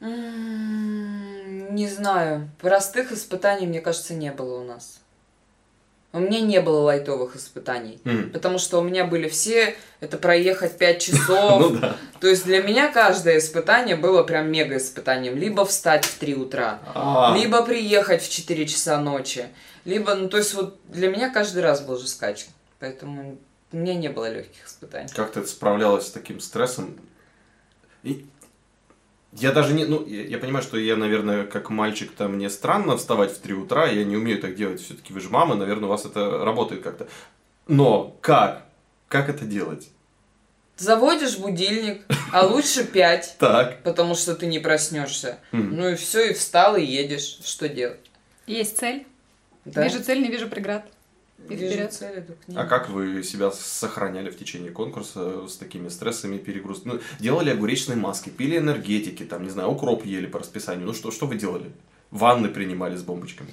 Не 0.00 1.88
знаю. 1.88 2.50
Простых 2.60 3.12
испытаний, 3.12 3.66
мне 3.66 3.80
кажется, 3.80 4.14
не 4.14 4.32
было 4.32 4.60
у 4.60 4.64
нас. 4.64 5.00
У 6.12 6.18
меня 6.18 6.40
не 6.40 6.60
было 6.60 6.80
лайтовых 6.80 7.36
испытаний. 7.36 8.00
М. 8.04 8.30
Потому 8.30 8.58
что 8.58 8.80
у 8.80 8.82
меня 8.82 9.04
были 9.04 9.28
все, 9.28 9.76
это 10.00 10.18
проехать 10.18 10.76
5 10.76 11.02
часов. 11.02 11.60
Ну 11.60 11.78
да. 11.78 11.96
То 12.18 12.26
есть 12.26 12.44
для 12.44 12.62
меня 12.62 12.90
каждое 12.90 13.38
испытание 13.38 13.94
было 13.94 14.24
прям 14.24 14.50
мега 14.50 14.76
испытанием. 14.78 15.36
Либо 15.36 15.64
встать 15.64 16.04
в 16.04 16.18
3 16.18 16.34
утра, 16.34 16.80
А, 16.94 17.36
либо 17.36 17.62
приехать 17.62 18.22
в 18.22 18.28
4 18.30 18.66
часа 18.66 18.98
ночи, 18.98 19.46
либо, 19.84 20.14
ну 20.14 20.28
то 20.28 20.38
есть 20.38 20.52
вот 20.54 20.80
для 20.88 21.08
меня 21.08 21.30
каждый 21.30 21.62
раз 21.62 21.80
был 21.80 21.96
жескач. 21.96 22.46
Поэтому 22.80 23.38
у 23.72 23.76
меня 23.76 23.94
не 23.94 24.08
было 24.08 24.30
легких 24.32 24.66
испытаний. 24.66 25.08
Как 25.14 25.32
ты 25.32 25.44
справлялась 25.46 26.06
с 26.06 26.10
таким 26.10 26.40
стрессом? 26.40 26.96
И 28.02 28.26
я 29.32 29.52
даже 29.52 29.74
не, 29.74 29.84
ну, 29.84 30.04
я, 30.06 30.24
я 30.24 30.38
понимаю, 30.38 30.62
что 30.62 30.76
я, 30.76 30.96
наверное, 30.96 31.44
как 31.44 31.70
мальчик, 31.70 32.10
там, 32.12 32.34
мне 32.34 32.50
странно 32.50 32.96
вставать 32.96 33.32
в 33.32 33.38
3 33.38 33.54
утра, 33.54 33.86
я 33.86 34.04
не 34.04 34.16
умею 34.16 34.40
так 34.40 34.56
делать, 34.56 34.80
все-таки 34.80 35.12
вы 35.12 35.20
же 35.20 35.28
мама, 35.30 35.54
наверное, 35.54 35.86
у 35.86 35.88
вас 35.88 36.04
это 36.04 36.44
работает 36.44 36.82
как-то. 36.82 37.06
Но 37.68 38.16
как? 38.20 38.64
Как 39.06 39.28
это 39.28 39.44
делать? 39.44 39.88
Заводишь 40.76 41.38
будильник, 41.38 42.02
а 42.32 42.46
лучше 42.46 42.84
5. 42.84 43.36
Так. 43.38 43.82
потому 43.82 44.14
что 44.14 44.34
ты 44.34 44.46
не 44.46 44.58
проснешься. 44.58 45.38
Ну 45.52 45.90
и 45.90 45.94
все, 45.94 46.30
и 46.30 46.32
встал, 46.32 46.76
и 46.76 46.82
едешь. 46.82 47.38
Что 47.44 47.68
делать? 47.68 48.00
Есть 48.46 48.78
цель. 48.78 49.06
Да? 49.64 49.84
Вижу 49.84 50.02
цель, 50.02 50.22
не 50.22 50.28
вижу 50.28 50.48
преград. 50.48 50.86
И 51.48 51.56
вперед. 51.56 52.02
А 52.54 52.64
как 52.64 52.88
вы 52.90 53.22
себя 53.22 53.50
сохраняли 53.50 54.30
в 54.30 54.38
течение 54.38 54.70
конкурса 54.70 55.48
с 55.48 55.56
такими 55.56 55.88
стрессами, 55.88 56.38
перегруз? 56.38 56.82
Ну, 56.84 57.00
делали 57.18 57.50
огуречные 57.50 57.96
маски, 57.96 58.28
пили 58.28 58.58
энергетики, 58.58 59.24
там, 59.24 59.42
не 59.42 59.50
знаю, 59.50 59.70
укроп 59.70 60.04
ели 60.04 60.26
по 60.26 60.38
расписанию. 60.38 60.86
Ну, 60.86 60.94
что, 60.94 61.10
что 61.10 61.26
вы 61.26 61.36
делали? 61.36 61.70
Ванны 62.10 62.48
принимали 62.48 62.96
с 62.96 63.02
бомбочками? 63.02 63.50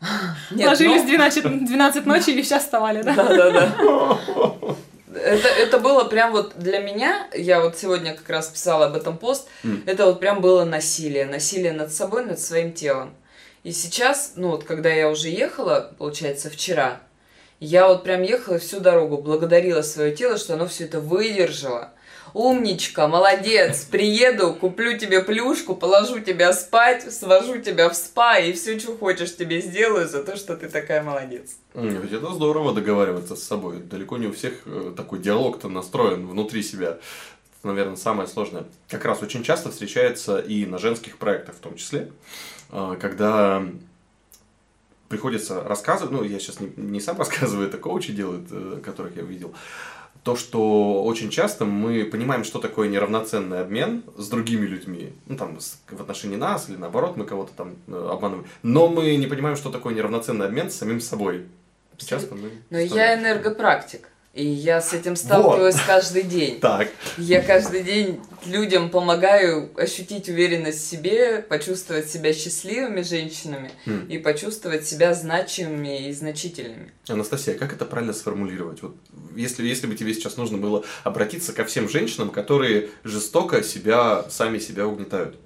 Нет, 0.50 0.68
Ложились 0.68 1.02
ну- 1.02 1.08
12, 1.08 1.66
12 1.66 2.06
ночи 2.06 2.30
и 2.30 2.42
сейчас 2.42 2.64
вставали, 2.64 3.02
да? 3.02 3.14
Да-да-да. 3.14 4.18
Это, 5.14 5.46
это 5.48 5.78
было 5.78 6.04
прям 6.04 6.32
вот 6.32 6.54
для 6.56 6.80
меня, 6.80 7.26
я 7.34 7.60
вот 7.60 7.76
сегодня 7.76 8.14
как 8.14 8.28
раз 8.30 8.48
писала 8.48 8.86
об 8.86 8.94
этом 8.96 9.18
пост, 9.18 9.46
М. 9.62 9.82
это 9.84 10.06
вот 10.06 10.20
прям 10.20 10.40
было 10.40 10.64
насилие, 10.64 11.26
насилие 11.26 11.72
над 11.72 11.92
собой, 11.92 12.24
над 12.24 12.40
своим 12.40 12.72
телом. 12.72 13.12
И 13.64 13.70
сейчас, 13.70 14.32
ну 14.36 14.48
вот 14.48 14.64
когда 14.64 14.90
я 14.90 15.08
уже 15.08 15.28
ехала, 15.28 15.94
получается, 15.96 16.50
вчера, 16.50 17.00
я 17.60 17.86
вот 17.86 18.02
прям 18.02 18.22
ехала 18.22 18.58
всю 18.58 18.80
дорогу, 18.80 19.18
благодарила 19.18 19.82
свое 19.82 20.14
тело, 20.14 20.36
что 20.36 20.54
оно 20.54 20.66
все 20.66 20.84
это 20.84 20.98
выдержало. 21.00 21.92
Умничка, 22.34 23.06
молодец, 23.06 23.84
приеду, 23.90 24.54
куплю 24.54 24.98
тебе 24.98 25.22
плюшку, 25.22 25.76
положу 25.76 26.18
тебя 26.18 26.52
спать, 26.54 27.12
свожу 27.12 27.60
тебя 27.60 27.88
в 27.88 27.94
спа 27.94 28.38
и 28.38 28.52
все, 28.52 28.80
что 28.80 28.96
хочешь, 28.96 29.36
тебе 29.36 29.60
сделаю 29.60 30.08
за 30.08 30.24
то, 30.24 30.36
что 30.36 30.56
ты 30.56 30.68
такая 30.68 31.04
молодец. 31.04 31.52
Ведь 31.74 32.12
это 32.12 32.32
здорово 32.32 32.74
договариваться 32.74 33.36
с 33.36 33.44
собой. 33.44 33.78
Далеко 33.78 34.18
не 34.18 34.26
у 34.26 34.32
всех 34.32 34.54
э, 34.66 34.92
такой 34.96 35.20
диалог-то 35.20 35.68
настроен 35.68 36.26
внутри 36.26 36.64
себя. 36.64 36.98
Это, 37.58 37.68
наверное, 37.68 37.94
самое 37.94 38.28
сложное. 38.28 38.64
Как 38.88 39.04
раз 39.04 39.22
очень 39.22 39.44
часто 39.44 39.70
встречается 39.70 40.40
и 40.40 40.66
на 40.66 40.78
женских 40.78 41.18
проектах 41.18 41.54
в 41.54 41.58
том 41.60 41.76
числе, 41.76 42.10
когда 43.00 43.62
приходится 45.08 45.62
рассказывать, 45.62 46.12
ну, 46.12 46.22
я 46.24 46.38
сейчас 46.38 46.58
не, 46.60 46.72
не 46.76 47.00
сам 47.00 47.18
рассказываю, 47.22 47.68
это 47.68 47.78
коучи 47.78 48.12
делают, 48.12 48.48
э, 48.50 48.80
которых 48.84 49.16
я 49.16 49.22
видел, 49.22 49.54
то, 50.22 50.36
что 50.36 51.02
очень 51.04 51.30
часто 51.30 51.64
мы 51.64 52.04
понимаем, 52.04 52.44
что 52.44 52.58
такое 52.60 52.88
неравноценный 52.88 53.60
обмен 53.60 54.04
с 54.16 54.28
другими 54.28 54.64
людьми, 54.66 55.12
ну, 55.26 55.36
там, 55.36 55.58
с- 55.60 55.78
в 55.90 56.00
отношении 56.00 56.36
нас 56.36 56.68
или 56.68 56.76
наоборот, 56.76 57.16
мы 57.16 57.24
кого-то 57.24 57.52
там 57.54 57.74
э, 57.88 58.08
обманываем, 58.12 58.46
но 58.62 58.88
мы 58.88 59.16
не 59.16 59.26
понимаем, 59.26 59.56
что 59.56 59.70
такое 59.70 59.94
неравноценный 59.94 60.46
обмен 60.46 60.70
с 60.70 60.76
самим 60.76 61.00
собой. 61.00 61.44
Часто 61.98 62.34
мы... 62.34 62.50
Но 62.70 62.78
я 62.78 63.14
энергопрактик. 63.20 64.08
И 64.34 64.46
я 64.46 64.80
с 64.80 64.94
этим 64.94 65.14
сталкиваюсь 65.14 65.76
каждый 65.86 66.22
день. 66.22 66.58
Так, 66.58 66.88
Я 67.18 67.42
каждый 67.42 67.82
день 67.82 68.18
людям 68.46 68.88
помогаю 68.88 69.70
ощутить 69.76 70.26
уверенность 70.30 70.78
в 70.80 70.88
себе, 70.88 71.42
почувствовать 71.46 72.08
себя 72.10 72.32
счастливыми 72.32 73.02
женщинами 73.02 73.70
М. 73.84 74.06
и 74.06 74.16
почувствовать 74.16 74.86
себя 74.88 75.12
значимыми 75.12 76.08
и 76.08 76.12
значительными. 76.14 76.92
Анастасия, 77.08 77.54
как 77.54 77.74
это 77.74 77.84
правильно 77.84 78.14
сформулировать? 78.14 78.80
Вот 78.82 78.96
если, 79.36 79.66
если 79.66 79.86
бы 79.86 79.96
тебе 79.96 80.14
сейчас 80.14 80.38
нужно 80.38 80.56
было 80.56 80.82
обратиться 81.04 81.52
ко 81.52 81.66
всем 81.66 81.90
женщинам, 81.90 82.30
которые 82.30 82.88
жестоко 83.04 83.62
себя, 83.62 84.24
сами 84.30 84.58
себя 84.58 84.86
угнетают. 84.86 85.36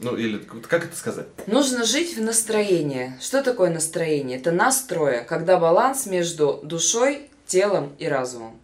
Ну, 0.00 0.16
или 0.16 0.40
вот 0.52 0.66
как 0.66 0.84
это 0.84 0.96
сказать? 0.96 1.26
Нужно 1.46 1.84
жить 1.84 2.16
в 2.16 2.20
настроении. 2.20 3.14
Что 3.20 3.42
такое 3.42 3.70
настроение? 3.70 4.38
Это 4.38 4.52
настроя, 4.52 5.24
когда 5.24 5.58
баланс 5.58 6.06
между 6.06 6.60
душой, 6.62 7.27
телом 7.52 7.94
и 7.98 8.06
разумом. 8.06 8.60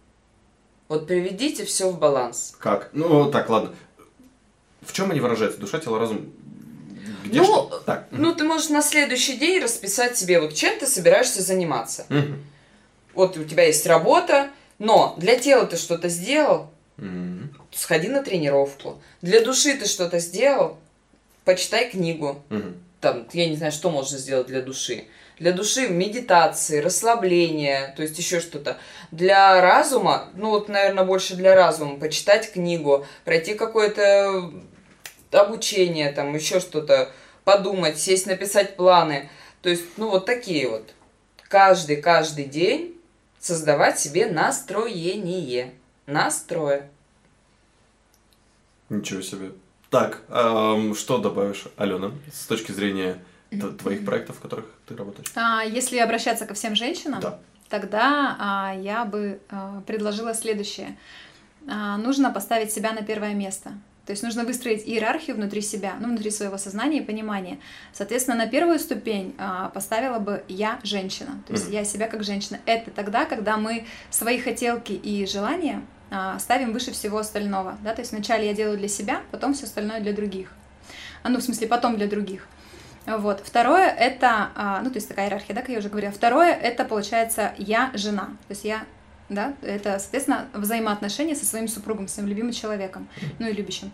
Вот 0.87 1.07
приведите 1.07 1.65
все 1.65 1.89
в 1.89 1.99
баланс. 1.99 2.55
Как? 2.59 2.89
Ну, 2.93 3.29
так, 3.31 3.49
ладно. 3.49 3.73
В 4.81 4.93
чем 4.93 5.11
они 5.11 5.19
выражаются? 5.19 5.59
Душа, 5.59 5.79
тело, 5.79 5.99
разум? 5.99 6.31
Где 7.25 7.39
Ну, 7.39 7.43
что? 7.45 7.83
Так. 7.87 8.07
Ну, 8.11 8.33
ты 8.35 8.43
можешь 8.43 8.69
на 8.69 8.83
следующий 8.83 9.35
день 9.35 9.61
расписать 9.61 10.15
себе, 10.15 10.39
вот 10.39 10.53
чем 10.53 10.77
ты 10.79 10.85
собираешься 10.85 11.41
заниматься. 11.41 12.05
Мгм. 12.09 12.43
Вот 13.15 13.35
у 13.37 13.43
тебя 13.43 13.63
есть 13.63 13.85
работа, 13.87 14.51
но 14.77 15.15
для 15.17 15.37
тела 15.39 15.65
ты 15.65 15.75
что-то 15.77 16.07
сделал, 16.07 16.69
Мгм. 16.97 17.49
сходи 17.71 18.07
на 18.09 18.21
тренировку. 18.21 19.01
Для 19.23 19.43
души 19.43 19.73
ты 19.75 19.87
что-то 19.87 20.19
сделал, 20.19 20.77
почитай 21.45 21.89
книгу. 21.89 22.43
Мгм. 22.49 22.75
Там, 23.01 23.27
я 23.33 23.49
не 23.49 23.55
знаю, 23.55 23.71
что 23.71 23.89
можно 23.89 24.19
сделать 24.19 24.47
для 24.47 24.61
души. 24.61 25.05
Для 25.39 25.51
души 25.51 25.89
медитации, 25.89 26.79
расслабление, 26.79 27.93
то 27.97 28.03
есть 28.03 28.17
еще 28.17 28.39
что-то. 28.39 28.77
Для 29.11 29.59
разума, 29.61 30.29
ну 30.35 30.51
вот, 30.51 30.69
наверное, 30.69 31.03
больше 31.03 31.35
для 31.35 31.55
разума, 31.55 31.99
почитать 31.99 32.51
книгу, 32.51 33.05
пройти 33.25 33.53
какое-то 33.53 34.51
обучение, 35.31 36.11
там 36.13 36.33
еще 36.33 36.59
что-то, 36.59 37.11
подумать, 37.43 37.99
сесть, 37.99 38.27
написать 38.27 38.77
планы. 38.77 39.29
То 39.61 39.69
есть, 39.69 39.83
ну 39.97 40.09
вот 40.09 40.25
такие 40.25 40.69
вот. 40.69 40.93
Каждый, 41.49 41.97
каждый 41.97 42.45
день 42.45 42.95
создавать 43.39 43.99
себе 43.99 44.27
настроение. 44.27 45.73
Настроя. 46.05 46.87
Ничего 48.89 49.21
себе. 49.21 49.51
Так, 49.89 50.21
ам, 50.29 50.93
что 50.93 51.17
добавишь, 51.17 51.65
Алена, 51.77 52.11
с 52.31 52.45
точки 52.45 52.71
зрения 52.71 53.17
твоих 53.59 54.05
проектов, 54.05 54.37
в 54.37 54.39
которых 54.39 54.65
ты 54.87 54.95
работаешь? 54.95 55.31
А, 55.35 55.63
если 55.63 55.97
обращаться 55.99 56.45
ко 56.45 56.53
всем 56.53 56.75
женщинам, 56.75 57.19
Да. 57.19 57.39
тогда 57.69 58.35
а, 58.39 58.73
я 58.75 59.05
бы 59.05 59.39
а, 59.49 59.81
предложила 59.87 60.33
следующее. 60.33 60.97
А, 61.67 61.97
нужно 61.97 62.31
поставить 62.31 62.71
себя 62.71 62.91
на 62.93 63.01
первое 63.01 63.33
место. 63.33 63.71
То 64.05 64.11
есть 64.11 64.21
нужно 64.21 64.43
выстроить 64.43 64.87
иерархию 64.87 65.35
внутри 65.35 65.61
себя, 65.61 65.95
ну, 65.99 66.09
внутри 66.09 66.29
своего 66.29 66.59
сознания 66.59 66.99
и 66.99 67.01
понимания. 67.03 67.57
Соответственно, 67.91 68.37
на 68.37 68.45
первую 68.45 68.77
ступень 68.77 69.33
а, 69.39 69.69
поставила 69.69 70.19
бы 70.19 70.43
я 70.47 70.79
женщина. 70.83 71.41
То 71.47 71.53
есть 71.53 71.65
Мгм. 71.65 71.73
я 71.73 71.83
себя 71.85 72.07
как 72.07 72.23
женщина. 72.23 72.59
Это 72.67 72.91
тогда, 72.91 73.25
когда 73.25 73.57
мы 73.57 73.85
свои 74.11 74.37
хотелки 74.39 74.91
и 74.93 75.25
желания 75.25 75.81
а, 76.11 76.37
ставим 76.37 76.71
выше 76.71 76.91
всего 76.91 77.17
остального. 77.17 77.77
Да? 77.83 77.95
То 77.95 78.01
есть 78.01 78.11
вначале 78.11 78.45
я 78.45 78.53
делаю 78.53 78.77
для 78.77 78.87
себя, 78.87 79.21
потом 79.31 79.55
все 79.55 79.65
остальное 79.65 79.99
для 80.01 80.13
других. 80.13 80.51
А, 81.23 81.29
ну, 81.29 81.39
в 81.39 81.41
смысле, 81.41 81.67
потом 81.67 81.97
для 81.97 82.05
других. 82.07 82.47
Вот. 83.05 83.41
Второе 83.45 83.87
это, 83.87 84.49
а, 84.55 84.81
ну, 84.81 84.89
то 84.89 84.95
есть 84.95 85.07
такая 85.07 85.27
иерархия, 85.27 85.55
да, 85.55 85.61
как 85.61 85.69
я 85.69 85.79
уже 85.79 85.89
говорила. 85.89 86.11
Второе 86.11 86.53
это, 86.53 86.85
получается, 86.85 87.53
я 87.57 87.91
жена. 87.93 88.29
То 88.47 88.51
есть 88.51 88.65
я, 88.65 88.85
да, 89.29 89.53
это, 89.61 89.99
соответственно, 89.99 90.47
взаимоотношения 90.53 91.35
со 91.35 91.45
своим 91.45 91.67
супругом, 91.67 92.07
своим 92.07 92.27
любимым 92.27 92.51
человеком, 92.51 93.07
ну 93.39 93.47
и 93.47 93.53
любящим. 93.53 93.91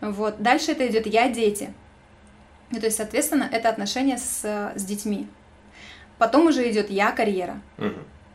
Вот. 0.00 0.42
Дальше 0.42 0.72
это 0.72 0.86
идет 0.86 1.06
я 1.06 1.28
дети. 1.28 1.72
Ну, 2.70 2.80
то 2.80 2.86
есть, 2.86 2.96
соответственно, 2.96 3.48
это 3.50 3.68
отношения 3.68 4.18
с, 4.18 4.44
с 4.74 4.84
детьми. 4.84 5.28
Потом 6.18 6.46
уже 6.46 6.68
идет 6.70 6.90
я 6.90 7.12
карьера. 7.12 7.60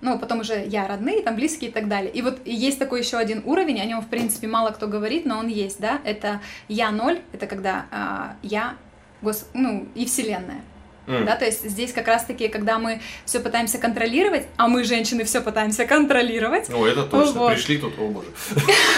Ну, 0.02 0.18
потом 0.18 0.40
уже 0.40 0.64
я 0.66 0.88
родные, 0.88 1.22
там 1.24 1.36
близкие 1.36 1.72
и 1.72 1.74
так 1.74 1.90
далее. 1.90 2.10
И 2.12 2.22
вот 2.22 2.40
есть 2.46 2.80
такой 2.80 3.02
еще 3.02 3.18
один 3.18 3.42
уровень, 3.46 3.82
о 3.82 3.86
нем, 3.86 4.02
в 4.02 4.08
принципе, 4.08 4.48
мало 4.48 4.72
кто 4.72 4.88
говорит, 4.88 5.26
но 5.26 5.38
он 5.38 5.48
есть, 5.48 5.82
да, 5.82 6.00
это 6.06 6.40
я 6.70 6.92
ноль, 6.92 7.22
это 7.34 7.48
когда 7.48 7.86
а, 7.92 8.36
я, 8.42 8.78
гос, 9.22 9.46
ну, 9.54 9.88
и 9.96 10.06
вселенная. 10.06 10.62
М. 11.10 11.26
Да, 11.26 11.36
то 11.36 11.46
есть 11.46 11.68
здесь 11.68 11.92
как 11.92 12.08
раз-таки, 12.08 12.50
когда 12.50 12.78
мы 12.78 13.02
все 13.26 13.40
пытаемся 13.40 13.80
контролировать, 13.80 14.46
а 14.58 14.68
мы, 14.68 14.84
женщины, 14.84 15.24
все 15.24 15.42
пытаемся 15.42 15.86
контролировать, 15.86 16.70
О, 16.70 16.86
это 16.86 17.04
точно. 17.04 17.40
Вот. 17.40 17.54
Пришли 17.54 17.80
тут, 17.80 17.98
о 17.98 18.08
боже. 18.10 18.28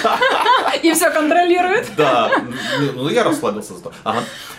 и 0.83 0.91
все 0.91 1.09
контролируют. 1.09 1.87
Да, 1.95 2.29
ну 2.79 3.03
ну, 3.03 3.09
я 3.09 3.23
расслабился 3.23 3.75
зато. 3.75 3.93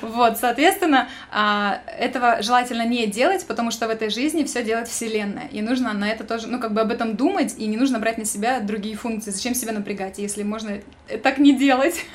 Вот, 0.01 0.39
соответственно, 0.39 1.09
а, 1.31 1.83
этого 1.99 2.43
желательно 2.43 2.87
не 2.87 3.07
делать, 3.07 3.47
потому 3.47 3.71
что 3.71 3.87
в 3.87 3.91
этой 3.91 4.09
жизни 4.09 4.45
все 4.45 4.65
делает 4.65 4.89
Вселенная. 4.89 5.49
И 5.53 5.61
нужно 5.61 5.93
на 5.93 6.09
это 6.09 6.25
тоже, 6.25 6.47
ну, 6.47 6.59
как 6.59 6.73
бы 6.73 6.81
об 6.81 6.91
этом 6.91 7.17
думать, 7.17 7.55
и 7.59 7.67
не 7.67 7.77
нужно 7.77 7.99
брать 7.99 8.17
на 8.17 8.25
себя 8.25 8.61
другие 8.61 8.97
функции. 8.97 9.31
Зачем 9.31 9.55
себя 9.55 9.73
напрягать, 9.73 10.17
если 10.17 10.43
можно 10.43 10.81
так 11.23 11.37
не 11.37 11.55
делать? 11.55 12.07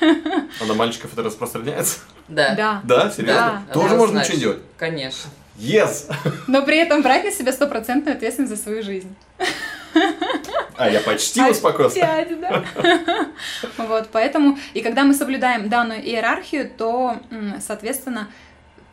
А 0.60 0.64
на 0.64 0.74
мальчиков 0.74 1.12
это 1.12 1.22
распространяется? 1.22 1.98
Да. 2.28 2.54
Да. 2.54 2.80
Да, 2.84 3.10
серьезно? 3.10 3.62
Да. 3.66 3.72
Тоже 3.72 3.94
можно 3.96 4.20
Однозначно. 4.20 4.32
ничего 4.32 4.40
делать? 4.40 4.62
Конечно. 4.76 5.30
Yes! 5.56 6.12
Но 6.46 6.62
при 6.62 6.78
этом 6.78 7.02
брать 7.02 7.24
на 7.24 7.32
себя 7.32 7.52
стопроцентную 7.52 8.16
ответственность 8.16 8.54
за 8.54 8.62
свою 8.62 8.82
жизнь. 8.82 9.14
А 10.76 10.88
я 10.88 11.00
почти 11.00 11.42
успокоился. 11.42 12.00
Опять, 12.00 12.40
да. 12.40 12.64
Вот, 13.78 14.08
поэтому, 14.12 14.56
и 14.74 14.80
когда 14.82 15.02
мы 15.02 15.14
соблюдаем 15.14 15.68
данную 15.68 16.00
иерархию, 16.00 16.70
то, 16.70 17.16
соответственно, 17.60 18.28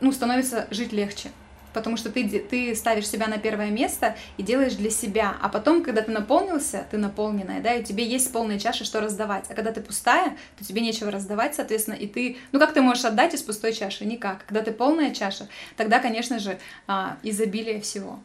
ну, 0.00 0.10
становится 0.12 0.66
жить 0.70 0.92
легче. 0.92 1.30
Потому 1.76 1.98
что 1.98 2.10
ты, 2.10 2.26
ты 2.26 2.74
ставишь 2.74 3.06
себя 3.06 3.26
на 3.26 3.36
первое 3.36 3.68
место 3.68 4.16
и 4.38 4.42
делаешь 4.42 4.76
для 4.76 4.88
себя. 4.88 5.36
А 5.42 5.50
потом, 5.50 5.84
когда 5.84 6.00
ты 6.00 6.10
наполнился, 6.10 6.86
ты 6.90 6.96
наполненная, 6.96 7.60
да, 7.60 7.74
и 7.74 7.82
у 7.82 7.84
тебя 7.84 8.02
есть 8.02 8.32
полная 8.32 8.58
чаша, 8.58 8.86
что 8.86 9.02
раздавать. 9.02 9.44
А 9.50 9.54
когда 9.54 9.72
ты 9.72 9.82
пустая, 9.82 10.38
то 10.58 10.64
тебе 10.64 10.80
нечего 10.80 11.10
раздавать, 11.10 11.54
соответственно, 11.54 11.96
и 11.96 12.06
ты... 12.06 12.38
Ну, 12.52 12.60
как 12.60 12.72
ты 12.72 12.80
можешь 12.80 13.04
отдать 13.04 13.34
из 13.34 13.42
пустой 13.42 13.74
чаши? 13.74 14.06
Никак. 14.06 14.46
Когда 14.46 14.62
ты 14.62 14.72
полная 14.72 15.12
чаша, 15.14 15.48
тогда, 15.76 15.98
конечно 15.98 16.38
же, 16.38 16.58
а, 16.86 17.18
изобилие 17.22 17.82
всего. 17.82 18.20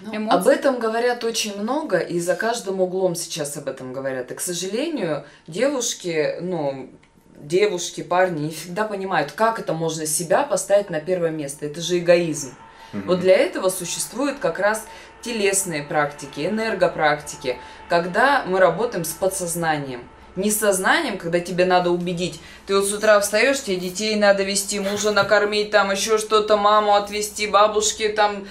Ну, 0.00 0.30
об 0.30 0.48
этом 0.48 0.78
говорят 0.78 1.22
очень 1.22 1.60
много, 1.60 1.98
и 1.98 2.18
за 2.18 2.34
каждым 2.34 2.80
углом 2.80 3.14
сейчас 3.14 3.58
об 3.58 3.68
этом 3.68 3.92
говорят. 3.92 4.32
И, 4.32 4.34
к 4.34 4.40
сожалению, 4.40 5.26
девушки, 5.46 6.36
ну, 6.40 6.88
девушки, 7.36 8.02
парни 8.02 8.46
не 8.46 8.50
всегда 8.50 8.84
понимают, 8.84 9.32
как 9.32 9.58
это 9.58 9.74
можно 9.74 10.06
себя 10.06 10.44
поставить 10.44 10.88
на 10.88 11.00
первое 11.00 11.30
место. 11.30 11.66
Это 11.66 11.82
же 11.82 11.98
эгоизм. 11.98 12.54
Вот 12.92 13.20
для 13.20 13.36
этого 13.36 13.68
существуют 13.68 14.38
как 14.38 14.58
раз 14.58 14.86
телесные 15.22 15.82
практики, 15.82 16.46
энергопрактики, 16.46 17.58
когда 17.88 18.44
мы 18.46 18.58
работаем 18.58 19.04
с 19.04 19.10
подсознанием. 19.10 20.08
Не 20.36 20.50
с 20.50 20.58
сознанием, 20.58 21.18
когда 21.18 21.40
тебе 21.40 21.64
надо 21.64 21.90
убедить. 21.90 22.40
Ты 22.66 22.76
вот 22.76 22.86
с 22.86 22.92
утра 22.92 23.18
встаешь, 23.20 23.60
тебе 23.62 23.76
детей 23.76 24.14
надо 24.16 24.44
вести, 24.44 24.78
мужа 24.78 25.10
накормить, 25.10 25.70
там 25.70 25.90
еще 25.90 26.18
что-то, 26.18 26.56
маму 26.56 26.94
отвезти, 26.94 27.46
бабушке 27.46 28.10
там 28.10 28.46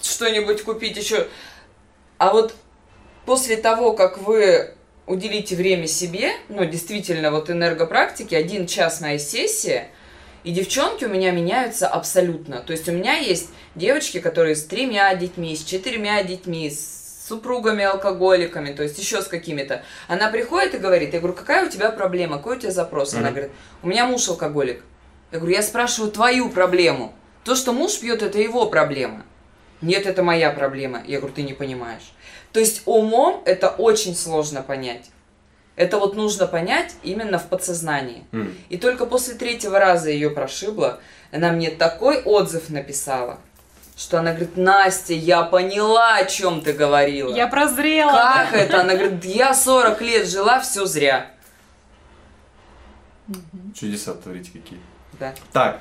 что-нибудь 0.00 0.62
купить 0.62 0.96
еще. 0.96 1.26
А 2.18 2.30
вот 2.30 2.54
после 3.24 3.56
того, 3.56 3.94
как 3.94 4.18
вы 4.18 4.74
уделите 5.06 5.56
время 5.56 5.86
себе, 5.86 6.32
ну, 6.48 6.64
действительно, 6.64 7.30
вот 7.30 7.50
энергопрактики, 7.50 8.34
один 8.34 8.66
час 8.66 9.00
моей 9.00 9.18
сессии, 9.18 9.88
и 10.48 10.50
девчонки 10.50 11.04
у 11.04 11.10
меня 11.10 11.30
меняются 11.30 11.86
абсолютно. 11.86 12.60
То 12.60 12.72
есть 12.72 12.88
у 12.88 12.92
меня 12.92 13.18
есть 13.18 13.50
девочки, 13.74 14.18
которые 14.18 14.56
с 14.56 14.64
тремя 14.64 15.14
детьми, 15.14 15.54
с 15.54 15.62
четырьмя 15.62 16.22
детьми, 16.22 16.70
с 16.70 17.26
супругами-алкоголиками, 17.28 18.72
то 18.72 18.82
есть 18.82 18.98
еще 18.98 19.20
с 19.20 19.26
какими-то. 19.26 19.82
Она 20.06 20.30
приходит 20.30 20.74
и 20.74 20.78
говорит, 20.78 21.12
я 21.12 21.18
говорю, 21.18 21.36
какая 21.36 21.66
у 21.66 21.68
тебя 21.68 21.90
проблема, 21.90 22.38
какой 22.38 22.56
у 22.56 22.60
тебя 22.60 22.70
запрос? 22.70 23.12
Она 23.12 23.28
говорит, 23.28 23.50
у 23.82 23.88
меня 23.88 24.06
муж 24.06 24.26
алкоголик. 24.26 24.82
Я 25.32 25.38
говорю, 25.38 25.54
я 25.54 25.62
спрашиваю 25.62 26.10
твою 26.10 26.48
проблему. 26.48 27.14
То, 27.44 27.54
что 27.54 27.74
муж 27.74 28.00
пьет, 28.00 28.22
это 28.22 28.38
его 28.38 28.70
проблема. 28.70 29.26
Нет, 29.82 30.06
это 30.06 30.22
моя 30.22 30.50
проблема. 30.50 31.02
Я 31.06 31.18
говорю, 31.18 31.34
ты 31.34 31.42
не 31.42 31.52
понимаешь. 31.52 32.14
То 32.54 32.60
есть 32.60 32.80
умом 32.86 33.42
это 33.44 33.68
очень 33.68 34.16
сложно 34.16 34.62
понять. 34.62 35.10
Это 35.78 36.00
вот 36.00 36.16
нужно 36.16 36.48
понять 36.48 36.96
именно 37.04 37.38
в 37.38 37.46
подсознании. 37.46 38.24
М. 38.32 38.52
И 38.68 38.76
только 38.78 39.06
после 39.06 39.34
третьего 39.34 39.78
раза 39.78 40.10
ее 40.10 40.28
прошибло, 40.28 40.98
она 41.30 41.52
мне 41.52 41.70
такой 41.70 42.20
отзыв 42.20 42.68
написала, 42.68 43.38
что 43.96 44.18
она 44.18 44.32
говорит, 44.32 44.56
Настя, 44.56 45.14
я 45.14 45.44
поняла, 45.44 46.16
о 46.16 46.24
чем 46.24 46.62
ты 46.62 46.72
говорила. 46.72 47.32
Я 47.32 47.46
прозрела. 47.46 48.10
Как 48.10 48.54
это? 48.54 48.80
Она 48.80 48.94
говорит, 48.96 49.24
я 49.24 49.54
40 49.54 50.00
лет 50.02 50.28
жила, 50.28 50.58
все 50.58 50.84
зря. 50.84 51.30
Чудеса 53.72 54.14
творите 54.14 54.50
какие. 54.52 54.80
Да. 55.20 55.32
Так, 55.52 55.78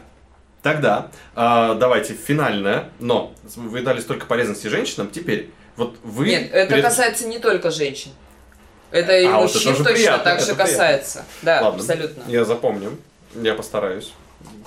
тогда 0.62 1.10
а, 1.34 1.74
давайте 1.74 2.14
финальное, 2.14 2.92
но 3.00 3.34
вы 3.56 3.82
дали 3.82 4.00
столько 4.00 4.28
полезности 4.28 4.68
женщинам, 4.68 5.10
теперь 5.10 5.50
вот 5.76 5.98
вы... 6.04 6.28
Нет, 6.28 6.52
это 6.52 6.70
перед- 6.70 6.84
касается 6.84 7.28
не 7.28 7.40
только 7.40 7.72
женщин. 7.72 8.12
Это 8.92 9.18
и 9.18 9.26
А, 9.26 9.38
вот 9.38 9.54
мужчин 9.54 9.60
это 9.62 9.70
уже 9.72 9.84
точно 9.84 9.94
приятно, 9.96 10.24
так 10.24 10.36
это 10.38 10.46
же 10.46 10.54
приятно. 10.54 10.72
касается. 10.74 11.26
Да, 11.42 11.62
Ладно, 11.62 11.80
абсолютно. 11.80 12.24
Я 12.28 12.46
запомню, 12.46 12.98
я 13.36 13.54
постараюсь. 13.54 14.14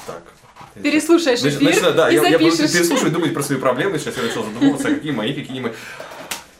Так. 0.07 0.23
Переслушаешь 0.83 1.41
эфир 1.41 1.63
начинаю- 1.63 1.95
да, 1.95 2.11
и 2.11 2.15
я, 2.15 2.23
я 2.29 2.39
буду 2.39 2.51
запишешь. 2.51 2.73
переслушивать, 2.77 3.13
думать 3.13 3.35
про 3.35 3.43
свои 3.43 3.59
проблемы. 3.59 3.99
Сейчас 3.99 4.17
я 4.17 4.23
начал 4.23 4.45
задумываться, 4.45 4.89
какие 4.95 5.13
мои, 5.13 5.33
какие 5.33 5.53
не 5.55 5.61
мои. 5.61 5.73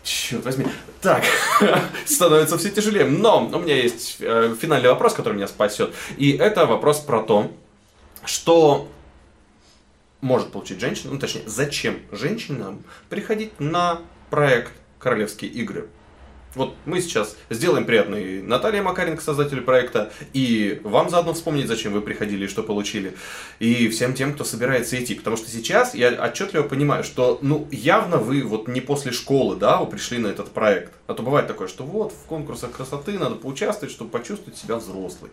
Черт 0.03 0.45
возьми. 0.45 0.67
Так, 1.03 1.23
становится 2.07 2.57
все 2.59 2.71
тяжелее. 2.71 3.05
Но 3.05 3.47
у 3.47 3.59
меня 3.59 3.77
есть 3.77 4.17
э, 4.21 4.55
финальный 4.61 4.89
вопрос, 4.89 5.13
который 5.15 5.35
меня 5.35 5.47
спасет. 5.47 5.93
И 6.17 6.33
это 6.33 6.67
вопрос 6.67 7.01
про 7.01 7.23
то, 7.23 7.53
что 8.25 8.89
может 10.21 10.51
получить 10.53 10.81
женщина, 10.81 11.13
ну 11.13 11.19
точнее, 11.19 11.43
зачем 11.47 12.01
женщинам 12.13 12.83
приходить 13.09 13.59
на 13.61 14.01
проект 14.31 14.73
«Королевские 14.99 15.51
игры». 15.51 15.89
Вот 16.57 16.75
мы 16.85 17.01
сейчас 17.01 17.37
сделаем 17.49 17.85
приятный 17.85 18.43
Наталье 18.43 18.83
Макаренко, 18.83 19.23
создателю 19.23 19.63
проекта, 19.63 20.11
и 20.33 20.81
вам 20.83 21.09
заодно 21.09 21.33
вспомнить, 21.33 21.69
зачем 21.69 21.93
вы 21.93 22.01
приходили 22.01 22.47
и 22.47 22.49
что 22.49 22.65
получили, 22.65 23.15
и 23.61 23.89
всем 23.89 24.15
тем, 24.15 24.35
кто 24.35 24.43
собирается 24.43 25.01
идти. 25.01 25.15
Потому 25.15 25.37
что 25.37 25.49
сейчас 25.49 25.95
я 25.95 26.09
отчетливо 26.11 26.65
понимаю, 26.65 27.05
что 27.05 27.39
ну 27.41 27.69
явно 27.71 28.17
вы 28.17 28.43
вот 28.43 28.67
не 28.67 28.81
после 28.81 29.13
школы, 29.13 29.55
да, 29.57 29.77
вы 29.77 29.87
пришли 29.87 30.19
на 30.19 30.27
этот 30.27 30.51
проект. 30.51 30.93
А 31.07 31.15
то 31.15 31.23
бывает 31.23 31.47
такое, 31.47 31.69
что 31.69 31.85
вот 31.85 32.13
в 32.13 32.27
конкурсах 32.27 32.73
красоты 32.73 33.17
надо 33.17 33.37
поучаствовать, 33.37 33.95
чтобы 33.95 34.11
почувствовать 34.11 34.59
себя 34.59 34.77
взрослой. 34.77 35.31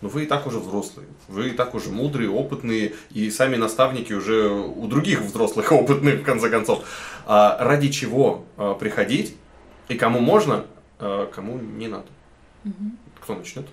Но 0.00 0.08
вы 0.08 0.24
и 0.24 0.26
так 0.26 0.46
уже 0.46 0.58
взрослые, 0.58 1.08
вы 1.28 1.48
и 1.48 1.52
так 1.52 1.74
уже 1.74 1.90
мудрые, 1.90 2.28
опытные, 2.28 2.94
и 3.10 3.30
сами 3.30 3.56
наставники 3.56 4.12
уже 4.12 4.48
у 4.48 4.86
других 4.86 5.22
взрослых 5.22 5.72
опытных, 5.72 6.20
в 6.20 6.24
конце 6.24 6.50
концов. 6.50 6.84
А 7.26 7.56
ради 7.60 7.88
чего 7.88 8.44
а, 8.56 8.74
приходить, 8.74 9.36
и 9.88 9.94
кому 9.96 10.20
можно, 10.20 10.66
а 10.98 11.26
кому 11.26 11.58
не 11.58 11.88
надо. 11.88 12.06
Кто 13.20 13.34
начнет? 13.34 13.66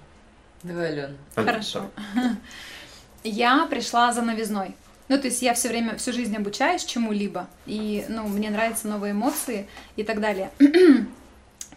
Давай, 0.63 0.89
Алена. 0.89 1.09
Алена, 1.35 1.51
Хорошо. 1.53 1.85
давай. 2.13 2.35
Я 3.23 3.65
пришла 3.65 4.13
за 4.13 4.21
новизной. 4.21 4.75
Ну, 5.09 5.17
то 5.17 5.25
есть 5.25 5.41
я 5.41 5.55
все 5.55 5.69
время, 5.69 5.97
всю 5.97 6.13
жизнь 6.13 6.35
обучаюсь 6.37 6.85
чему-либо, 6.85 7.47
и, 7.65 8.05
ну, 8.09 8.27
мне 8.27 8.51
нравятся 8.51 8.87
новые 8.87 9.11
эмоции 9.11 9.67
и 9.95 10.03
так 10.03 10.21
далее. 10.21 10.51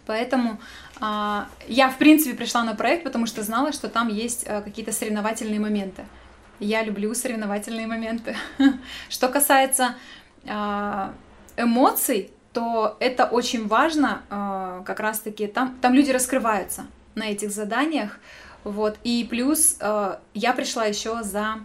Поэтому 0.05 0.59
а, 0.99 1.47
я, 1.67 1.89
в 1.89 1.97
принципе, 1.97 2.35
пришла 2.35 2.63
на 2.63 2.75
проект, 2.75 3.03
потому 3.03 3.25
что 3.25 3.41
знала, 3.41 3.71
что 3.73 3.89
там 3.89 4.07
есть 4.09 4.45
а, 4.47 4.61
какие-то 4.61 4.91
соревновательные 4.91 5.59
моменты. 5.59 6.05
Я 6.59 6.83
люблю 6.83 7.13
соревновательные 7.15 7.87
моменты. 7.87 8.35
Что 9.09 9.29
касается 9.29 9.95
а, 10.47 11.13
эмоций, 11.57 12.31
то 12.53 12.95
это 12.99 13.25
очень 13.25 13.67
важно, 13.67 14.21
а, 14.29 14.83
как 14.85 14.99
раз-таки 14.99 15.47
там, 15.47 15.77
там 15.81 15.93
люди 15.93 16.11
раскрываются 16.11 16.85
на 17.15 17.23
этих 17.23 17.51
заданиях, 17.51 18.19
вот, 18.63 18.97
и 19.03 19.27
плюс 19.29 19.77
а, 19.79 20.21
я 20.33 20.53
пришла 20.53 20.85
еще 20.85 21.23
за, 21.23 21.55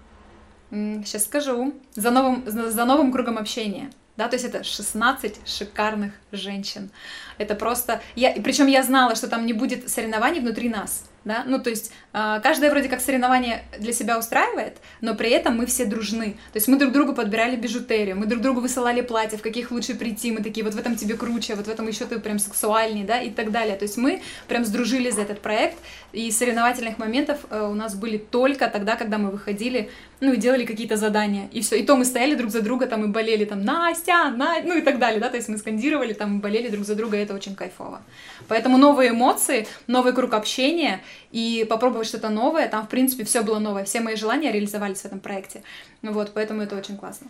сейчас 0.71 1.25
скажу, 1.25 1.75
за 1.95 2.11
новым, 2.11 2.43
за 2.47 2.85
новым 2.85 3.13
кругом 3.13 3.39
общения, 3.39 3.91
да, 4.17 4.29
то 4.29 4.35
есть 4.35 4.47
это 4.47 4.65
16 4.65 5.47
шикарных 5.47 6.13
женщин, 6.33 6.91
это 7.37 7.55
просто, 7.55 8.01
я, 8.17 8.33
причем 8.33 8.67
я 8.67 8.83
знала, 8.83 9.15
что 9.15 9.29
там 9.29 9.47
не 9.47 9.53
будет 9.53 9.89
соревнований 9.91 10.41
внутри 10.41 10.69
нас, 10.69 11.05
да, 11.29 11.45
ну 11.47 11.61
то 11.61 11.71
есть 11.71 11.93
а, 12.13 12.41
каждая 12.41 12.71
вроде 12.71 12.89
как 12.89 13.01
соревнование 13.01 13.63
для 13.79 13.93
себя 13.93 14.19
устраивает, 14.19 14.79
но 15.01 15.15
при 15.15 15.31
этом 15.31 15.57
мы 15.57 15.67
все 15.67 15.85
дружны, 15.85 16.33
то 16.53 16.57
есть 16.57 16.67
мы 16.69 16.79
друг 16.79 16.93
другу 16.93 17.15
подбирали 17.15 17.55
бижутерию, 17.55 18.17
мы 18.17 18.27
друг 18.27 18.43
другу 18.43 18.61
высылали 18.61 19.03
платья, 19.03 19.37
в 19.37 19.43
каких 19.43 19.71
лучше 19.71 19.95
прийти, 19.95 20.33
мы 20.33 20.43
такие, 20.43 20.65
вот 20.65 20.75
в 20.75 20.79
этом 20.79 20.97
тебе 20.97 21.15
круче, 21.17 21.55
вот 21.55 21.67
в 21.67 21.71
этом 21.71 21.87
еще 21.87 22.07
ты 22.07 22.19
прям 22.19 22.39
сексуальней, 22.39 23.05
да, 23.05 23.21
и 23.21 23.31
так 23.31 23.53
далее, 23.53 23.77
то 23.77 23.85
есть 23.85 23.99
мы 23.99 24.23
прям 24.49 24.65
сдружились 24.65 25.15
за 25.15 25.23
этот 25.23 25.41
проект, 25.41 25.77
и 26.13 26.31
соревновательных 26.31 26.99
моментов 26.99 27.41
э, 27.51 27.61
у 27.61 27.75
нас 27.75 27.95
были 27.95 28.17
только 28.17 28.69
тогда, 28.69 28.97
когда 28.97 29.19
мы 29.19 29.31
выходили, 29.31 29.91
ну 30.21 30.33
и 30.33 30.37
делали 30.37 30.65
какие-то 30.65 30.97
задания, 30.97 31.49
и 31.53 31.61
все, 31.61 31.77
и 31.77 31.85
то 31.85 31.97
мы 31.97 32.05
стояли 32.05 32.35
друг 32.35 32.51
за 32.51 32.61
друга 32.61 32.87
там 32.87 33.05
и 33.05 33.09
болели 33.09 33.45
там, 33.45 33.65
Настя, 33.65 34.31
На... 34.31 34.61
ну 34.63 34.77
и 34.77 34.81
так 34.81 34.99
далее, 34.99 35.21
да, 35.21 35.29
то 35.29 35.37
есть 35.37 35.49
мы 35.49 35.59
скандировали 35.59 36.13
там, 36.13 36.39
и 36.39 36.41
болели 36.41 36.69
друг 36.69 36.85
за 36.85 36.95
друга, 36.95 37.17
и 37.17 37.21
это 37.21 37.35
очень 37.35 37.55
кайфово. 37.55 38.03
Поэтому 38.49 38.79
новые 38.79 39.11
эмоции, 39.11 39.67
новый 39.87 40.13
круг 40.13 40.35
общения 40.35 41.03
и 41.31 41.67
попробовать 41.69 42.09
что-то 42.09 42.31
новое. 42.31 42.69
Там, 42.69 42.87
в 42.87 42.89
принципе, 42.89 43.25
все 43.25 43.43
было 43.43 43.59
новое. 43.59 43.85
Все 43.85 44.01
мои 44.01 44.17
желания 44.17 44.51
реализовались 44.51 45.01
в 45.01 45.05
этом 45.05 45.21
проекте. 45.21 45.63
Вот, 46.03 46.33
поэтому 46.35 46.63
это 46.63 46.77
очень 46.77 46.97
классно. 46.97 47.29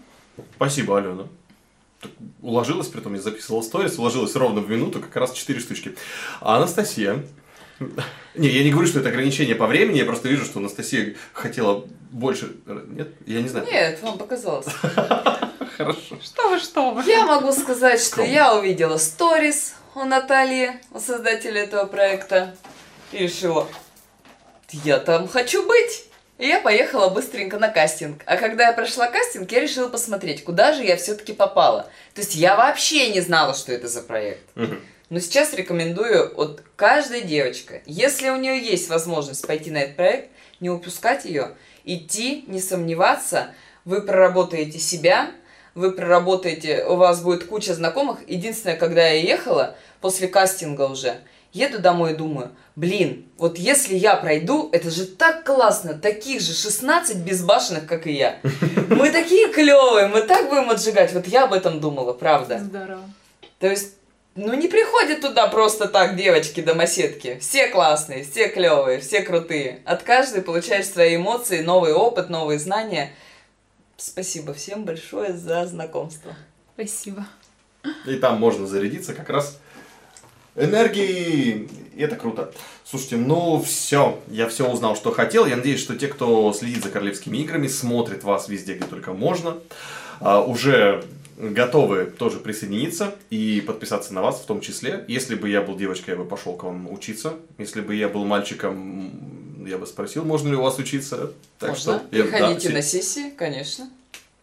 Спасибо, 0.57 0.98
Алена. 0.98 1.24
Уложилась, 2.42 2.87
при 2.87 3.01
том 3.01 3.14
я 3.14 3.20
записывала 3.20 3.62
сторис, 3.62 3.98
уложилась 3.98 4.37
ровно 4.37 4.61
в 4.61 4.70
минуту, 4.70 5.01
как 5.01 5.14
раз 5.16 5.33
4 5.33 5.59
штучки. 5.61 5.96
А 6.40 6.57
Анастасия... 6.57 7.24
Не, 8.35 8.49
я 8.49 8.64
не 8.64 8.71
говорю, 8.71 8.88
что 8.88 9.01
это 9.01 9.09
ограничение 9.09 9.55
по 9.55 9.67
времени, 9.67 9.99
я 9.99 10.05
просто 10.05 10.29
вижу, 10.29 10.45
что 10.45 10.59
Анастасия 10.59 11.14
хотела 11.33 11.85
больше... 12.11 12.57
Нет? 12.67 13.09
Я 13.27 13.43
не 13.43 13.49
знаю. 13.49 13.67
Нет, 13.67 14.01
вам 14.03 14.19
показалось. 14.19 14.67
Хорошо. 15.77 16.19
Что 16.23 16.51
вы, 16.51 16.59
что 16.59 16.91
вы? 16.91 17.05
Я 17.05 17.25
могу 17.25 17.53
сказать, 17.53 18.03
что 18.03 18.23
я 18.23 18.57
увидела 18.57 18.97
сторис 18.97 19.75
у 19.95 20.05
Натальи, 20.05 20.81
у 20.93 20.99
создателя 20.99 21.62
этого 21.62 21.85
проекта, 21.85 22.57
и 23.12 23.19
решила, 23.19 23.69
я 24.85 24.99
там 24.99 25.29
хочу 25.29 25.67
быть. 25.67 26.05
И 26.38 26.47
я 26.47 26.61
поехала 26.61 27.09
быстренько 27.09 27.59
на 27.59 27.69
кастинг. 27.69 28.23
А 28.25 28.37
когда 28.37 28.69
я 28.69 28.73
прошла 28.73 29.09
кастинг, 29.09 29.51
я 29.51 29.61
решила 29.61 29.88
посмотреть, 29.88 30.45
куда 30.45 30.73
же 30.73 30.85
я 30.85 30.97
все-таки 30.97 31.33
попала. 31.33 31.91
То 32.14 32.21
есть 32.21 32.37
я 32.37 32.55
вообще 32.55 33.11
не 33.11 33.21
знала, 33.21 33.55
что 33.55 33.73
это 33.73 33.88
за 33.88 34.03
проект. 34.03 34.45
Мгм. 34.55 34.81
Но 35.11 35.21
сейчас 35.21 35.55
рекомендую 35.55 36.35
вот 36.37 36.62
каждой 36.77 37.23
девочке, 37.23 37.83
если 37.87 38.29
у 38.29 38.37
нее 38.37 38.59
есть 38.59 38.88
возможность 38.88 39.47
пойти 39.47 39.71
на 39.71 39.79
этот 39.79 39.97
проект, 39.97 40.31
не 40.61 40.68
упускать 40.68 41.25
ее, 41.25 41.53
идти, 41.85 42.44
не 42.47 42.61
сомневаться, 42.61 43.55
вы 43.85 44.03
проработаете 44.03 44.79
себя, 44.79 45.31
вы 45.75 45.92
проработаете, 45.92 46.85
у 46.85 46.97
вас 46.97 47.23
будет 47.23 47.44
куча 47.44 47.75
знакомых. 47.75 48.18
Единственное, 48.29 48.77
когда 48.77 49.07
я 49.07 49.23
ехала, 49.23 49.77
после 50.01 50.29
кастинга 50.29 50.83
уже, 50.83 51.18
еду 51.53 51.79
домой 51.79 52.12
и 52.12 52.16
думаю, 52.16 52.51
блин, 52.77 53.27
вот 53.38 53.59
если 53.59 53.94
я 53.94 54.16
пройду, 54.16 54.68
это 54.73 54.90
же 54.90 55.07
так 55.07 55.44
классно, 55.44 55.94
таких 55.94 56.40
же 56.40 56.53
16 56.53 57.18
безбашенных, 57.18 57.87
как 57.87 58.07
и 58.07 58.12
я. 58.12 58.38
Мы 58.88 59.11
такие 59.11 59.49
клевые, 59.53 60.09
мы 60.09 60.23
так 60.23 60.49
будем 60.49 60.68
отжигать. 60.71 61.12
Вот 61.12 61.27
я 61.27 61.44
об 61.44 61.53
этом 61.53 61.81
думала, 61.81 62.12
правда. 62.12 62.59
Здорово. 62.59 63.03
То 63.59 63.68
есть, 63.68 63.94
ну 64.38 64.55
не 64.55 64.68
приходят 64.68 65.20
туда 65.20 65.48
просто 65.48 65.88
так 65.88 66.16
девочки 66.16 66.61
домоседки. 66.61 67.38
Все 67.40 67.68
классные, 67.68 68.24
все 68.24 68.48
клевые, 68.48 69.01
все 69.01 69.22
крутые. 69.22 69.81
От 69.85 70.05
каждой 70.05 70.42
получаешь 70.42 70.87
свои 70.87 71.16
эмоции, 71.16 71.61
новый 71.61 71.92
опыт, 71.92 72.31
новые 72.31 72.59
знания. 72.59 73.12
Спасибо 73.96 74.55
всем 74.55 74.85
большое 74.85 75.33
за 75.33 75.66
знакомство. 75.66 76.37
Спасибо. 76.74 77.27
И 78.07 78.14
там 78.14 78.38
можно 78.38 78.66
зарядиться 78.66 79.12
как 79.12 79.29
раз 79.29 79.59
энергией. 80.55 81.68
И 81.96 82.01
это 82.01 82.14
круто. 82.14 82.53
Слушайте, 82.85 83.16
ну 83.16 83.61
все, 83.61 84.20
я 84.29 84.48
все 84.48 84.70
узнал, 84.70 84.94
что 84.94 85.11
хотел. 85.11 85.46
Я 85.46 85.57
надеюсь, 85.57 85.81
что 85.81 85.96
те, 85.96 86.07
кто 86.07 86.53
следит 86.53 86.85
за 86.85 86.90
королевскими 86.90 87.38
играми, 87.38 87.66
смотрит 87.66 88.22
вас 88.22 88.48
везде, 88.48 88.74
где 88.74 88.87
только 88.87 89.12
можно. 89.12 89.59
А, 90.20 90.40
уже 90.42 91.05
готовы 91.38 92.07
тоже 92.07 92.38
присоединиться 92.38 93.14
и 93.31 93.62
подписаться 93.66 94.12
на 94.12 94.22
вас 94.22 94.40
в 94.40 94.46
том 94.46 94.61
числе. 94.61 95.05
Если 95.09 95.35
бы 95.35 95.48
я 95.48 95.62
был 95.62 95.77
девочкой, 95.77 96.14
я 96.14 96.16
бы 96.16 96.24
пошел 96.24 96.55
к 96.55 96.64
вам 96.64 96.92
учиться. 96.92 97.35
Если 97.59 97.81
бы 97.81 97.94
я 97.94 98.09
был 98.09 98.24
мальчиком, 98.24 99.64
я 99.66 99.79
бы 99.79 99.87
спросил, 99.87 100.24
можно 100.24 100.48
ли 100.48 100.57
у 100.57 100.62
вас 100.62 100.79
учиться. 100.79 101.33
Так 101.59 101.70
Можно. 101.70 101.98
Что, 101.98 102.16
я, 102.16 102.24
Приходите 102.24 102.68
да, 102.68 102.74
на 102.74 102.83
сессии, 102.83 103.31
конечно. 103.31 103.88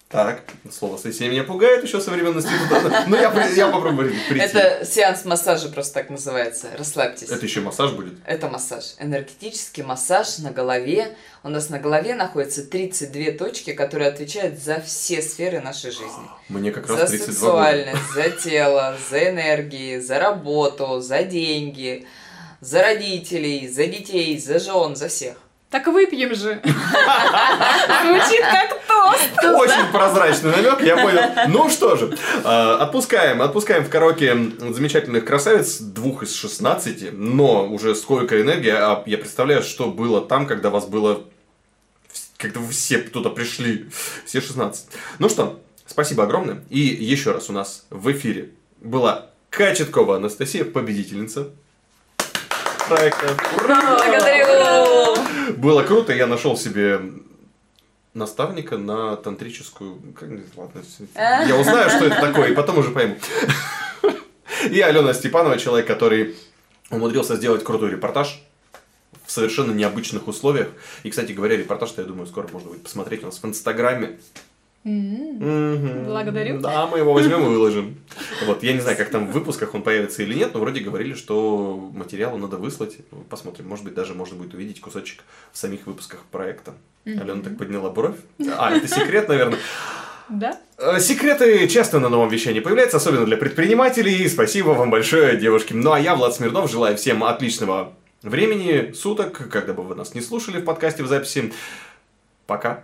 Так, 0.07 0.43
слово 0.71 0.99
сессия 0.99 1.27
меня 1.27 1.43
пугает 1.43 1.83
еще 1.83 1.99
со 1.99 2.11
времен 2.11 2.37
института. 2.37 3.05
Ну, 3.07 3.15
я, 3.15 3.47
я 3.47 3.67
попробую 3.69 4.13
прийти. 4.29 4.45
Это 4.45 4.85
сеанс 4.85 5.25
массажа 5.25 5.67
просто 5.69 5.95
так 5.95 6.11
называется. 6.11 6.67
Расслабьтесь. 6.77 7.29
Это 7.29 7.43
еще 7.43 7.61
массаж 7.61 7.91
будет? 7.93 8.13
Это 8.23 8.47
массаж. 8.47 8.93
Энергетический 8.99 9.81
массаж 9.81 10.37
на 10.37 10.51
голове. 10.51 11.17
У 11.43 11.49
нас 11.49 11.69
на 11.69 11.79
голове 11.79 12.13
находится 12.13 12.63
32 12.63 13.31
точки, 13.31 13.73
которые 13.73 14.09
отвечают 14.09 14.59
за 14.59 14.79
все 14.79 15.23
сферы 15.23 15.59
нашей 15.59 15.89
жизни. 15.89 16.29
Мне 16.49 16.71
как 16.71 16.87
раз 16.87 16.99
за 16.99 17.07
32 17.07 17.33
сексуальность, 17.33 18.07
года. 18.13 18.29
за 18.29 18.29
тело, 18.29 18.97
за 19.09 19.29
энергии, 19.31 19.97
за 19.97 20.19
работу, 20.19 20.99
за 20.99 21.23
деньги, 21.23 22.05
за 22.61 22.83
родителей, 22.83 23.67
за 23.67 23.87
детей, 23.87 24.37
за 24.37 24.59
жен, 24.59 24.95
за 24.95 25.07
всех. 25.07 25.37
Так 25.75 25.87
выпьем 25.87 26.33
же. 26.33 26.61
Звучит 26.63 28.41
как 28.43 28.79
тост. 28.87 29.43
Очень 29.43 29.91
прозрачный 29.91 30.51
намек, 30.51 30.79
я 30.79 30.95
понял. 30.95 31.19
Ну 31.49 31.69
что 31.69 31.97
же, 31.97 32.17
а, 32.45 32.77
отпускаем, 32.77 33.41
отпускаем 33.41 33.83
в 33.83 33.89
караоке 33.89 34.37
замечательных 34.69 35.25
красавиц, 35.25 35.79
двух 35.79 36.23
из 36.23 36.33
16, 36.33 37.11
но 37.11 37.67
уже 37.67 37.93
сколько 37.93 38.41
энергии, 38.41 38.71
а 38.71 39.03
я 39.05 39.17
представляю, 39.17 39.63
что 39.63 39.87
было 39.87 40.21
там, 40.21 40.47
когда 40.47 40.69
вас 40.69 40.85
было 40.85 41.25
когда 42.37 42.61
вы 42.61 42.71
все 42.71 42.99
туда 42.99 43.29
пришли, 43.29 43.89
все 44.25 44.39
16. 44.39 44.87
Ну 45.19 45.27
что, 45.27 45.59
спасибо 45.85 46.23
огромное. 46.23 46.63
И 46.69 46.79
еще 46.79 47.33
раз 47.33 47.49
у 47.49 47.51
нас 47.51 47.85
в 47.89 48.09
эфире 48.13 48.51
была 48.79 49.25
Качеткова 49.49 50.15
Анастасия, 50.15 50.63
победительница 50.63 51.49
проекта. 52.87 53.35
Ура! 53.57 53.97
Благодарю! 53.97 55.14
Было 55.57 55.83
круто, 55.83 56.13
я 56.13 56.27
нашел 56.27 56.57
себе 56.57 57.01
наставника 58.13 58.77
на 58.77 59.15
тантрическую... 59.17 59.99
Ладно, 60.55 60.81
я 61.15 61.57
узнаю, 61.57 61.89
что 61.89 62.05
это 62.05 62.21
такое, 62.21 62.51
и 62.51 62.55
потом 62.55 62.77
уже 62.79 62.91
пойму. 62.91 63.17
И 64.69 64.79
Алена 64.81 65.13
Степанова, 65.13 65.57
человек, 65.57 65.87
который 65.87 66.35
умудрился 66.89 67.35
сделать 67.35 67.63
крутой 67.63 67.91
репортаж 67.91 68.41
в 69.25 69.31
совершенно 69.31 69.71
необычных 69.71 70.27
условиях. 70.27 70.69
И, 71.03 71.09
кстати 71.09 71.31
говоря, 71.33 71.57
репортаж-то, 71.57 72.01
я 72.01 72.07
думаю, 72.07 72.27
скоро 72.27 72.47
можно 72.47 72.69
будет 72.69 72.83
посмотреть 72.83 73.23
у 73.23 73.25
нас 73.27 73.41
в 73.41 73.45
Инстаграме. 73.45 74.19
Mm-hmm. 74.85 76.05
Благодарю. 76.05 76.59
Да, 76.59 76.85
мы 76.85 76.99
его 76.99 77.13
возьмем 77.13 77.43
и 77.43 77.47
выложим. 77.47 77.97
Вот, 78.45 78.61
я 78.61 78.73
не 78.73 78.79
знаю, 78.79 78.95
как 78.95 79.09
там 79.09 79.27
в 79.27 79.31
выпусках 79.31 79.73
он 79.73 79.81
появится 79.81 80.21
или 80.21 80.35
нет, 80.35 80.53
но 80.53 80.59
вроде 80.59 80.79
говорили, 80.81 81.15
что 81.15 81.89
материалу 81.93 82.37
надо 82.37 82.57
выслать. 82.57 82.97
Посмотрим, 83.29 83.67
может 83.67 83.83
быть, 83.83 83.95
даже 83.95 84.13
можно 84.13 84.37
будет 84.37 84.53
увидеть 84.53 84.79
кусочек 84.79 85.23
в 85.51 85.57
самих 85.57 85.87
выпусках 85.87 86.19
проекта. 86.31 86.75
Mm-hmm. 87.05 87.21
Алена 87.21 87.41
так 87.41 87.57
подняла 87.57 87.89
бровь. 87.89 88.17
А, 88.57 88.71
это 88.71 88.87
секрет, 88.87 89.27
наверное. 89.27 89.57
Да? 90.29 90.59
Э, 90.77 90.99
секреты 90.99 91.67
часто 91.67 91.99
на 91.99 92.09
новом 92.09 92.29
вещании 92.29 92.59
появляются, 92.59 92.97
особенно 92.97 93.25
для 93.25 93.37
предпринимателей. 93.37 94.27
Спасибо 94.27 94.69
вам 94.69 94.91
большое, 94.91 95.37
девушки. 95.37 95.73
Ну 95.73 95.91
а 95.91 95.99
я, 95.99 96.15
Влад 96.15 96.35
Смирнов, 96.35 96.69
желаю 96.69 96.97
всем 96.97 97.23
отличного 97.23 97.93
времени, 98.21 98.91
суток, 98.93 99.49
когда 99.49 99.73
бы 99.73 99.83
вы 99.83 99.95
нас 99.95 100.13
не 100.13 100.21
слушали 100.21 100.59
в 100.59 100.65
подкасте 100.65 101.03
в 101.03 101.07
записи. 101.07 101.53
Пока. 102.47 102.83